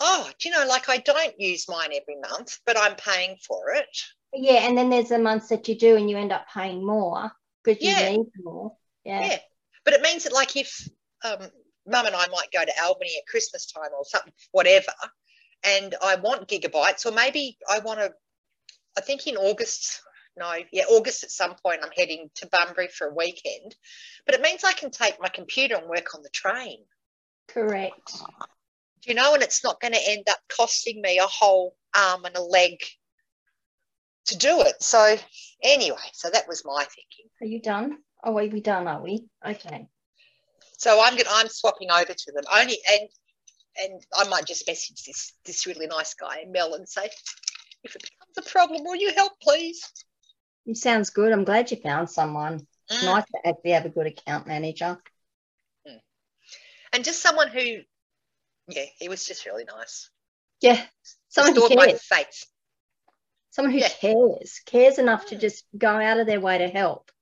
oh, 0.00 0.30
do 0.38 0.48
you 0.48 0.54
know, 0.54 0.66
like 0.66 0.88
I 0.88 0.98
don't 0.98 1.38
use 1.38 1.68
mine 1.68 1.90
every 1.92 2.20
month, 2.20 2.58
but 2.66 2.78
I'm 2.78 2.96
paying 2.96 3.36
for 3.46 3.70
it. 3.74 3.86
Yeah, 4.34 4.66
and 4.66 4.76
then 4.76 4.90
there's 4.90 5.10
the 5.10 5.18
months 5.18 5.48
that 5.48 5.68
you 5.68 5.76
do 5.76 5.96
and 5.96 6.08
you 6.08 6.16
end 6.16 6.32
up 6.32 6.46
paying 6.52 6.84
more 6.84 7.30
because 7.62 7.82
you 7.82 7.90
yeah. 7.90 8.10
need 8.10 8.26
more. 8.42 8.72
Yeah. 9.04 9.26
yeah. 9.26 9.38
But 9.84 9.94
it 9.94 10.02
means 10.02 10.24
that 10.24 10.32
like 10.32 10.56
if 10.56 10.88
um, 11.24 11.48
mum 11.86 12.06
and 12.06 12.14
I 12.14 12.26
might 12.28 12.52
go 12.52 12.64
to 12.64 12.82
Albany 12.82 13.12
at 13.18 13.26
Christmas 13.26 13.66
time 13.66 13.90
or 13.96 14.04
something, 14.04 14.32
whatever, 14.52 14.92
and 15.64 15.94
I 16.02 16.16
want 16.16 16.48
gigabytes, 16.48 17.06
or 17.06 17.12
maybe 17.12 17.58
I 17.68 17.80
want 17.80 18.00
to, 18.00 18.12
I 18.96 19.00
think 19.00 19.26
in 19.26 19.36
August, 19.36 20.00
no, 20.36 20.52
yeah, 20.72 20.84
August 20.84 21.24
at 21.24 21.30
some 21.30 21.54
point 21.62 21.80
I'm 21.82 21.90
heading 21.96 22.30
to 22.36 22.48
Bunbury 22.48 22.88
for 22.88 23.08
a 23.08 23.14
weekend, 23.14 23.74
but 24.26 24.34
it 24.34 24.42
means 24.42 24.64
I 24.64 24.72
can 24.72 24.90
take 24.90 25.20
my 25.20 25.28
computer 25.28 25.76
and 25.76 25.88
work 25.88 26.14
on 26.14 26.22
the 26.22 26.30
train. 26.30 26.78
Correct 27.48 28.12
you 29.04 29.14
know, 29.14 29.34
and 29.34 29.42
it's 29.42 29.64
not 29.64 29.80
going 29.80 29.94
to 29.94 30.10
end 30.10 30.28
up 30.30 30.38
costing 30.56 31.00
me 31.00 31.18
a 31.18 31.26
whole 31.26 31.74
arm 31.96 32.24
and 32.24 32.36
a 32.36 32.42
leg 32.42 32.78
to 34.26 34.36
do 34.36 34.62
it. 34.62 34.82
So 34.82 35.16
anyway, 35.62 35.96
so 36.12 36.30
that 36.30 36.48
was 36.48 36.64
my 36.64 36.84
thinking. 36.84 37.30
Are 37.40 37.46
you 37.46 37.60
done? 37.60 37.98
Oh, 38.22 38.38
are 38.38 38.48
we 38.48 38.60
done? 38.60 38.86
Are 38.86 39.02
we? 39.02 39.26
Okay. 39.46 39.88
So 40.82 41.00
I'm 41.00 41.12
going. 41.12 41.26
I'm 41.30 41.48
swapping 41.48 41.92
over 41.92 42.12
to 42.12 42.32
them 42.32 42.42
only, 42.52 42.76
and 42.90 43.08
and 43.80 44.02
I 44.18 44.28
might 44.28 44.46
just 44.46 44.66
message 44.66 45.04
this 45.04 45.32
this 45.44 45.64
really 45.64 45.86
nice 45.86 46.14
guy 46.14 46.44
Mel 46.48 46.74
and 46.74 46.88
say, 46.88 47.08
if 47.84 47.94
it 47.94 48.02
becomes 48.02 48.36
a 48.36 48.50
problem, 48.50 48.82
will 48.82 48.96
you 48.96 49.12
help, 49.14 49.30
please? 49.40 49.80
It 50.66 50.76
sounds 50.76 51.10
good. 51.10 51.30
I'm 51.30 51.44
glad 51.44 51.70
you 51.70 51.76
found 51.76 52.10
someone. 52.10 52.66
Mm. 52.90 53.04
Nice 53.04 53.24
to 53.26 53.48
actually 53.48 53.70
have 53.70 53.84
a 53.84 53.90
good 53.90 54.08
account 54.08 54.48
manager. 54.48 54.98
Mm. 55.88 56.00
And 56.94 57.04
just 57.04 57.22
someone 57.22 57.46
who 57.46 57.82
yeah, 58.66 58.86
he 58.98 59.08
was 59.08 59.24
just 59.24 59.46
really 59.46 59.64
nice. 59.64 60.10
Yeah, 60.60 60.82
someone 61.28 61.54
who 61.54 61.68
cares. 61.68 62.02
faith. 62.02 62.46
Someone 63.50 63.72
who 63.72 63.78
yeah. 63.78 63.88
cares, 63.88 64.60
cares 64.66 64.98
enough 64.98 65.26
to 65.26 65.36
just 65.36 65.64
go 65.78 65.90
out 65.90 66.18
of 66.18 66.26
their 66.26 66.40
way 66.40 66.58
to 66.58 66.66
help. 66.66 67.12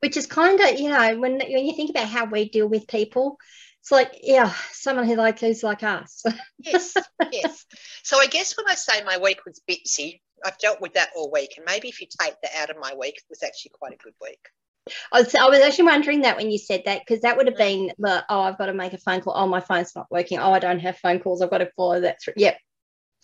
Which 0.00 0.16
is 0.16 0.26
kind 0.26 0.60
of, 0.60 0.78
you 0.78 0.90
know, 0.90 1.18
when 1.18 1.38
when 1.38 1.64
you 1.66 1.74
think 1.74 1.90
about 1.90 2.08
how 2.08 2.24
we 2.24 2.48
deal 2.48 2.68
with 2.68 2.86
people, 2.86 3.38
It's 3.80 3.90
like, 3.90 4.20
yeah, 4.22 4.52
someone 4.72 5.06
who 5.06 5.16
like 5.16 5.40
who's 5.40 5.62
like 5.62 5.82
us. 5.82 6.22
yes, 6.58 6.94
yes. 7.32 7.64
So 8.02 8.18
I 8.18 8.26
guess 8.26 8.56
when 8.56 8.66
I 8.68 8.74
say 8.74 9.02
my 9.04 9.18
week 9.18 9.40
was 9.46 9.60
bitsy, 9.68 10.20
I've 10.44 10.58
dealt 10.58 10.80
with 10.80 10.94
that 10.94 11.10
all 11.16 11.30
week. 11.30 11.54
And 11.56 11.66
maybe 11.66 11.88
if 11.88 12.00
you 12.00 12.06
take 12.06 12.34
that 12.42 12.50
out 12.60 12.70
of 12.70 12.76
my 12.78 12.94
week, 12.94 13.16
it 13.16 13.24
was 13.28 13.42
actually 13.42 13.72
quite 13.78 13.94
a 13.94 14.02
good 14.02 14.14
week. 14.20 14.40
I 15.12 15.20
was, 15.20 15.34
I 15.34 15.48
was 15.48 15.60
actually 15.60 15.84
wondering 15.84 16.22
that 16.22 16.36
when 16.36 16.50
you 16.50 16.58
said 16.58 16.82
that 16.86 17.02
because 17.06 17.22
that 17.22 17.36
would 17.36 17.46
have 17.46 17.56
mm. 17.56 17.58
been 17.58 17.92
the 17.98 18.24
oh 18.28 18.40
I've 18.40 18.58
got 18.58 18.66
to 18.66 18.74
make 18.74 18.92
a 18.92 18.98
phone 18.98 19.20
call 19.20 19.34
oh 19.36 19.46
my 19.46 19.60
phone's 19.60 19.94
not 19.94 20.10
working 20.10 20.38
oh 20.38 20.52
I 20.52 20.58
don't 20.58 20.80
have 20.80 20.96
phone 20.96 21.20
calls 21.20 21.42
I've 21.42 21.50
got 21.50 21.58
to 21.58 21.70
follow 21.76 22.00
that 22.00 22.20
through 22.22 22.34
yep 22.36 22.58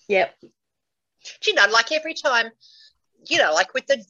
yep. 0.07 0.35
Do 0.41 1.51
you 1.51 1.55
know 1.55 1.67
like 1.73 1.93
every 1.93 2.15
time 2.15 2.51
you 3.29 3.39
know 3.39 3.53
like 3.53 3.73
with 3.75 3.87
the 3.87 4.05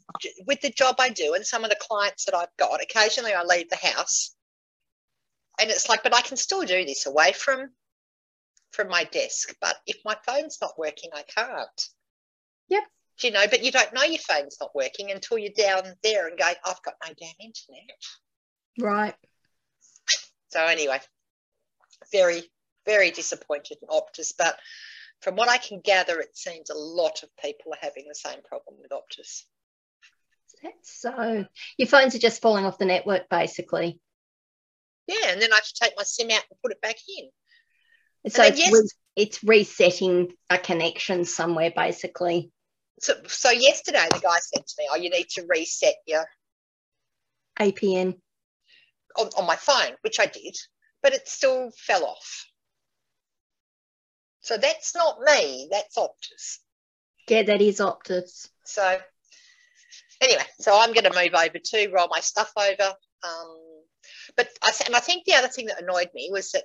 with 0.46 0.60
the 0.60 0.70
job 0.70 0.96
I 0.98 1.10
do 1.10 1.34
and 1.34 1.44
some 1.44 1.64
of 1.64 1.70
the 1.70 1.78
clients 1.80 2.24
that 2.26 2.34
I've 2.34 2.56
got 2.58 2.82
occasionally 2.82 3.32
I 3.32 3.42
leave 3.42 3.68
the 3.70 3.76
house 3.76 4.34
and 5.60 5.70
it's 5.70 5.88
like 5.88 6.02
but 6.02 6.14
I 6.14 6.20
can 6.22 6.36
still 6.36 6.62
do 6.62 6.84
this 6.84 7.06
away 7.06 7.32
from 7.32 7.70
from 8.72 8.88
my 8.88 9.04
desk 9.04 9.54
but 9.60 9.76
if 9.86 9.96
my 10.04 10.16
phone's 10.26 10.58
not 10.60 10.78
working 10.78 11.10
I 11.14 11.22
can't. 11.22 11.88
Yep 12.68 12.84
you 13.22 13.30
know, 13.30 13.44
but 13.50 13.64
you 13.64 13.70
don't 13.72 13.94
know 13.94 14.02
your 14.02 14.18
phone's 14.18 14.58
not 14.60 14.74
working 14.74 15.10
until 15.10 15.38
you're 15.38 15.52
down 15.56 15.94
there 16.02 16.28
and 16.28 16.38
go, 16.38 16.44
I've 16.44 16.82
got 16.82 16.94
no 17.06 17.12
damn 17.18 17.34
internet. 17.40 17.96
Right. 18.78 19.14
So 20.48 20.64
anyway, 20.64 21.00
very, 22.12 22.42
very 22.84 23.10
disappointed 23.10 23.78
in 23.80 23.88
Optus, 23.88 24.32
but 24.36 24.58
from 25.20 25.36
what 25.36 25.48
I 25.48 25.58
can 25.58 25.80
gather, 25.80 26.20
it 26.20 26.36
seems 26.36 26.70
a 26.70 26.74
lot 26.74 27.22
of 27.22 27.36
people 27.36 27.72
are 27.72 27.78
having 27.80 28.06
the 28.08 28.14
same 28.14 28.42
problem 28.42 28.76
with 28.80 28.90
Optus. 28.90 29.42
That's 30.62 31.00
so. 31.00 31.44
Your 31.76 31.88
phones 31.88 32.14
are 32.14 32.20
just 32.20 32.40
falling 32.40 32.64
off 32.64 32.78
the 32.78 32.84
network, 32.84 33.28
basically. 33.28 34.00
Yeah, 35.06 35.28
and 35.28 35.40
then 35.40 35.52
I 35.52 35.56
have 35.56 35.64
to 35.64 35.74
take 35.80 35.94
my 35.96 36.02
SIM 36.02 36.30
out 36.30 36.44
and 36.50 36.60
put 36.62 36.72
it 36.72 36.80
back 36.80 36.96
in. 37.18 37.28
So 38.30 38.42
it's, 38.42 38.58
yes, 38.58 38.72
re- 38.72 38.88
it's 39.14 39.44
resetting 39.44 40.32
a 40.50 40.58
connection 40.58 41.24
somewhere, 41.24 41.72
basically 41.74 42.50
so, 43.00 43.14
so 43.26 43.50
yesterday 43.50 44.06
the 44.12 44.20
guy 44.20 44.38
said 44.40 44.66
to 44.66 44.74
me, 44.78 44.88
"Oh, 44.90 44.96
you 44.96 45.10
need 45.10 45.28
to 45.30 45.46
reset 45.46 45.96
your 46.06 46.24
APN 47.58 48.18
on, 49.18 49.26
on 49.36 49.46
my 49.46 49.56
phone," 49.56 49.96
which 50.00 50.18
I 50.18 50.26
did, 50.26 50.56
but 51.02 51.12
it 51.12 51.28
still 51.28 51.70
fell 51.76 52.04
off. 52.04 52.46
So 54.46 54.56
that's 54.56 54.94
not 54.94 55.18
me. 55.22 55.68
That's 55.72 55.98
Optus. 55.98 56.58
Yeah, 57.28 57.42
that 57.42 57.60
is 57.60 57.80
Optus. 57.80 58.48
So 58.64 58.96
anyway, 60.20 60.44
so 60.60 60.78
I'm 60.78 60.92
going 60.92 61.10
to 61.10 61.20
move 61.20 61.34
over 61.34 61.58
to 61.58 61.88
roll 61.92 62.06
my 62.08 62.20
stuff 62.20 62.52
over. 62.56 62.94
Um, 63.24 63.56
but 64.36 64.48
I 64.62 64.70
and 64.86 64.94
I 64.94 65.00
think 65.00 65.24
the 65.24 65.34
other 65.34 65.48
thing 65.48 65.66
that 65.66 65.82
annoyed 65.82 66.10
me 66.14 66.28
was 66.30 66.52
that 66.52 66.62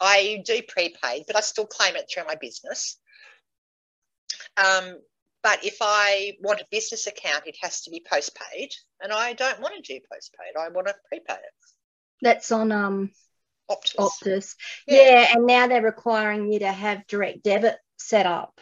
I 0.00 0.42
do 0.44 0.60
prepaid, 0.66 1.22
but 1.28 1.36
I 1.36 1.40
still 1.40 1.66
claim 1.66 1.94
it 1.94 2.10
through 2.12 2.24
my 2.26 2.34
business. 2.34 2.98
Um, 4.56 4.98
but 5.44 5.64
if 5.64 5.76
I 5.80 6.32
want 6.40 6.60
a 6.60 6.66
business 6.72 7.06
account, 7.06 7.46
it 7.46 7.56
has 7.62 7.82
to 7.82 7.92
be 7.92 8.04
postpaid, 8.10 8.70
and 9.00 9.12
I 9.12 9.34
don't 9.34 9.60
want 9.60 9.76
to 9.76 9.82
do 9.82 10.00
postpaid. 10.12 10.56
I 10.58 10.68
want 10.70 10.88
to 10.88 10.96
prepay 11.08 11.34
it. 11.34 11.70
That's 12.22 12.50
on 12.50 12.72
um 12.72 13.12
Optus. 13.70 13.96
Optus. 13.98 14.54
Yeah. 14.86 15.02
yeah, 15.02 15.26
and 15.34 15.46
now 15.46 15.66
they're 15.66 15.82
requiring 15.82 16.52
you 16.52 16.60
to 16.60 16.72
have 16.72 17.06
direct 17.06 17.42
debit 17.42 17.76
set 17.98 18.26
up. 18.26 18.60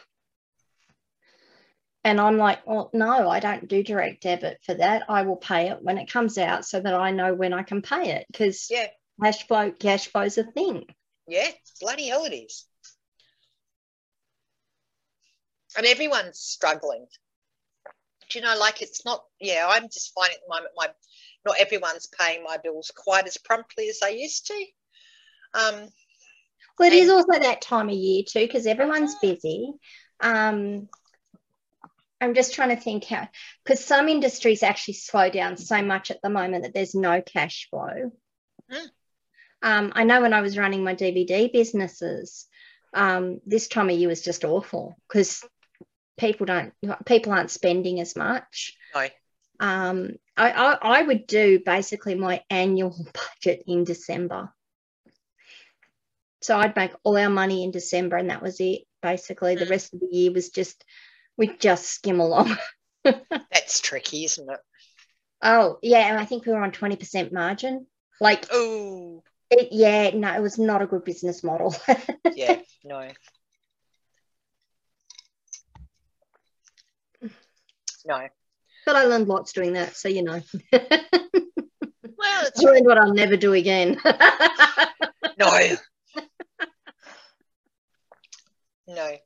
And 2.04 2.20
I'm 2.20 2.38
like, 2.38 2.66
well, 2.66 2.90
no, 2.92 3.28
I 3.28 3.40
don't 3.40 3.68
do 3.68 3.82
direct 3.82 4.22
debit 4.22 4.58
for 4.64 4.74
that. 4.74 5.02
I 5.08 5.22
will 5.22 5.36
pay 5.36 5.70
it 5.70 5.82
when 5.82 5.98
it 5.98 6.10
comes 6.10 6.38
out 6.38 6.64
so 6.64 6.80
that 6.80 6.94
I 6.94 7.10
know 7.10 7.34
when 7.34 7.52
I 7.52 7.62
can 7.62 7.82
pay 7.82 8.12
it 8.12 8.26
because 8.30 8.68
yeah. 8.70 8.86
cash 9.22 9.46
flow 9.46 9.72
cash 9.72 10.06
flow's 10.08 10.38
a 10.38 10.44
thing. 10.44 10.84
Yeah, 11.26 11.48
bloody 11.80 12.08
hell 12.08 12.24
it 12.24 12.34
is. 12.34 12.68
and 15.76 15.86
everyone's 15.86 16.40
struggling. 16.40 17.06
Do 18.30 18.38
you 18.38 18.44
know, 18.44 18.56
like 18.58 18.82
it's 18.82 19.04
not, 19.04 19.22
yeah, 19.40 19.66
I'm 19.68 19.84
just 19.84 20.12
finding 20.12 20.36
at 20.36 20.40
the 20.46 20.54
moment 20.54 20.72
my 20.76 20.88
not 21.46 21.56
everyone's 21.58 22.08
paying 22.08 22.42
my 22.42 22.58
bills 22.62 22.90
quite 22.94 23.26
as 23.26 23.38
promptly 23.38 23.88
as 23.88 24.00
they 24.00 24.18
used 24.18 24.46
to. 24.48 24.66
Um, 25.54 25.88
well, 26.78 26.92
it 26.92 26.94
is 26.94 27.10
also 27.10 27.38
that 27.38 27.60
time 27.60 27.88
of 27.88 27.94
year 27.94 28.22
too, 28.28 28.40
because 28.40 28.66
everyone's 28.66 29.14
busy. 29.20 29.72
Um, 30.20 30.88
I'm 32.20 32.34
just 32.34 32.54
trying 32.54 32.70
to 32.70 32.82
think 32.82 33.04
how, 33.04 33.28
because 33.64 33.84
some 33.84 34.08
industries 34.08 34.62
actually 34.62 34.94
slow 34.94 35.30
down 35.30 35.56
so 35.56 35.82
much 35.82 36.10
at 36.10 36.20
the 36.22 36.30
moment 36.30 36.64
that 36.64 36.74
there's 36.74 36.94
no 36.94 37.20
cash 37.20 37.68
flow. 37.70 38.12
Mm. 38.70 38.86
Um, 39.62 39.92
I 39.94 40.04
know 40.04 40.20
when 40.20 40.32
I 40.32 40.40
was 40.40 40.58
running 40.58 40.84
my 40.84 40.94
DVD 40.94 41.52
businesses, 41.52 42.46
um, 42.94 43.40
this 43.46 43.68
time 43.68 43.90
of 43.90 43.96
year 43.96 44.08
was 44.08 44.22
just 44.22 44.44
awful 44.44 44.96
because 45.08 45.44
people 46.18 46.46
don't 46.46 46.72
people 47.04 47.32
aren't 47.32 47.50
spending 47.50 48.00
as 48.00 48.16
much. 48.16 48.76
No. 48.94 49.08
Um, 49.60 50.10
I, 50.36 50.50
I, 50.52 50.98
I 50.98 51.02
would 51.02 51.26
do 51.26 51.60
basically 51.64 52.14
my 52.14 52.42
annual 52.50 52.96
budget 53.42 53.64
in 53.66 53.84
December. 53.84 54.52
So 56.40 56.56
I'd 56.56 56.76
make 56.76 56.92
all 57.02 57.16
our 57.16 57.30
money 57.30 57.64
in 57.64 57.70
December, 57.70 58.16
and 58.16 58.30
that 58.30 58.42
was 58.42 58.60
it. 58.60 58.82
Basically, 59.02 59.56
mm. 59.56 59.58
the 59.58 59.66
rest 59.66 59.94
of 59.94 60.00
the 60.00 60.08
year 60.10 60.32
was 60.32 60.50
just 60.50 60.84
we 61.36 61.56
just 61.56 61.86
skim 61.86 62.20
along. 62.20 62.56
That's 63.04 63.80
tricky, 63.80 64.24
isn't 64.24 64.50
it? 64.50 64.60
Oh 65.42 65.78
yeah, 65.82 66.08
and 66.08 66.18
I 66.18 66.24
think 66.24 66.46
we 66.46 66.52
were 66.52 66.62
on 66.62 66.72
twenty 66.72 66.96
percent 66.96 67.32
margin. 67.32 67.86
Like 68.20 68.46
oh, 68.50 69.22
yeah, 69.70 70.10
no, 70.14 70.34
it 70.34 70.42
was 70.42 70.58
not 70.58 70.82
a 70.82 70.86
good 70.86 71.04
business 71.04 71.42
model. 71.44 71.74
yeah, 72.34 72.60
no. 72.84 73.08
no. 78.06 78.28
But 78.86 78.96
I 78.96 79.04
learned 79.04 79.28
lots 79.28 79.52
doing 79.52 79.74
that, 79.74 79.96
so 79.96 80.08
you 80.08 80.22
know. 80.22 80.40
well, 80.72 80.82
it's 82.46 82.64
I 82.64 82.64
learned 82.64 82.86
what 82.86 82.98
I'll 82.98 83.12
never 83.12 83.36
do 83.36 83.52
again. 83.52 84.00
no. 85.38 85.76
No. 88.88 89.16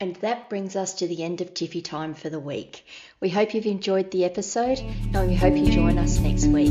And 0.00 0.14
that 0.16 0.48
brings 0.48 0.76
us 0.76 0.94
to 0.94 1.08
the 1.08 1.24
end 1.24 1.40
of 1.40 1.52
Tiffy 1.52 1.82
Time 1.82 2.14
for 2.14 2.30
the 2.30 2.38
week. 2.38 2.86
We 3.20 3.28
hope 3.28 3.52
you've 3.52 3.66
enjoyed 3.66 4.12
the 4.12 4.24
episode 4.24 4.78
and 4.78 5.28
we 5.28 5.34
hope 5.34 5.56
you 5.56 5.68
join 5.70 5.98
us 5.98 6.20
next 6.20 6.46
week. 6.46 6.68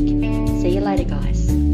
See 0.62 0.70
you 0.70 0.80
later, 0.80 1.04
guys. 1.04 1.67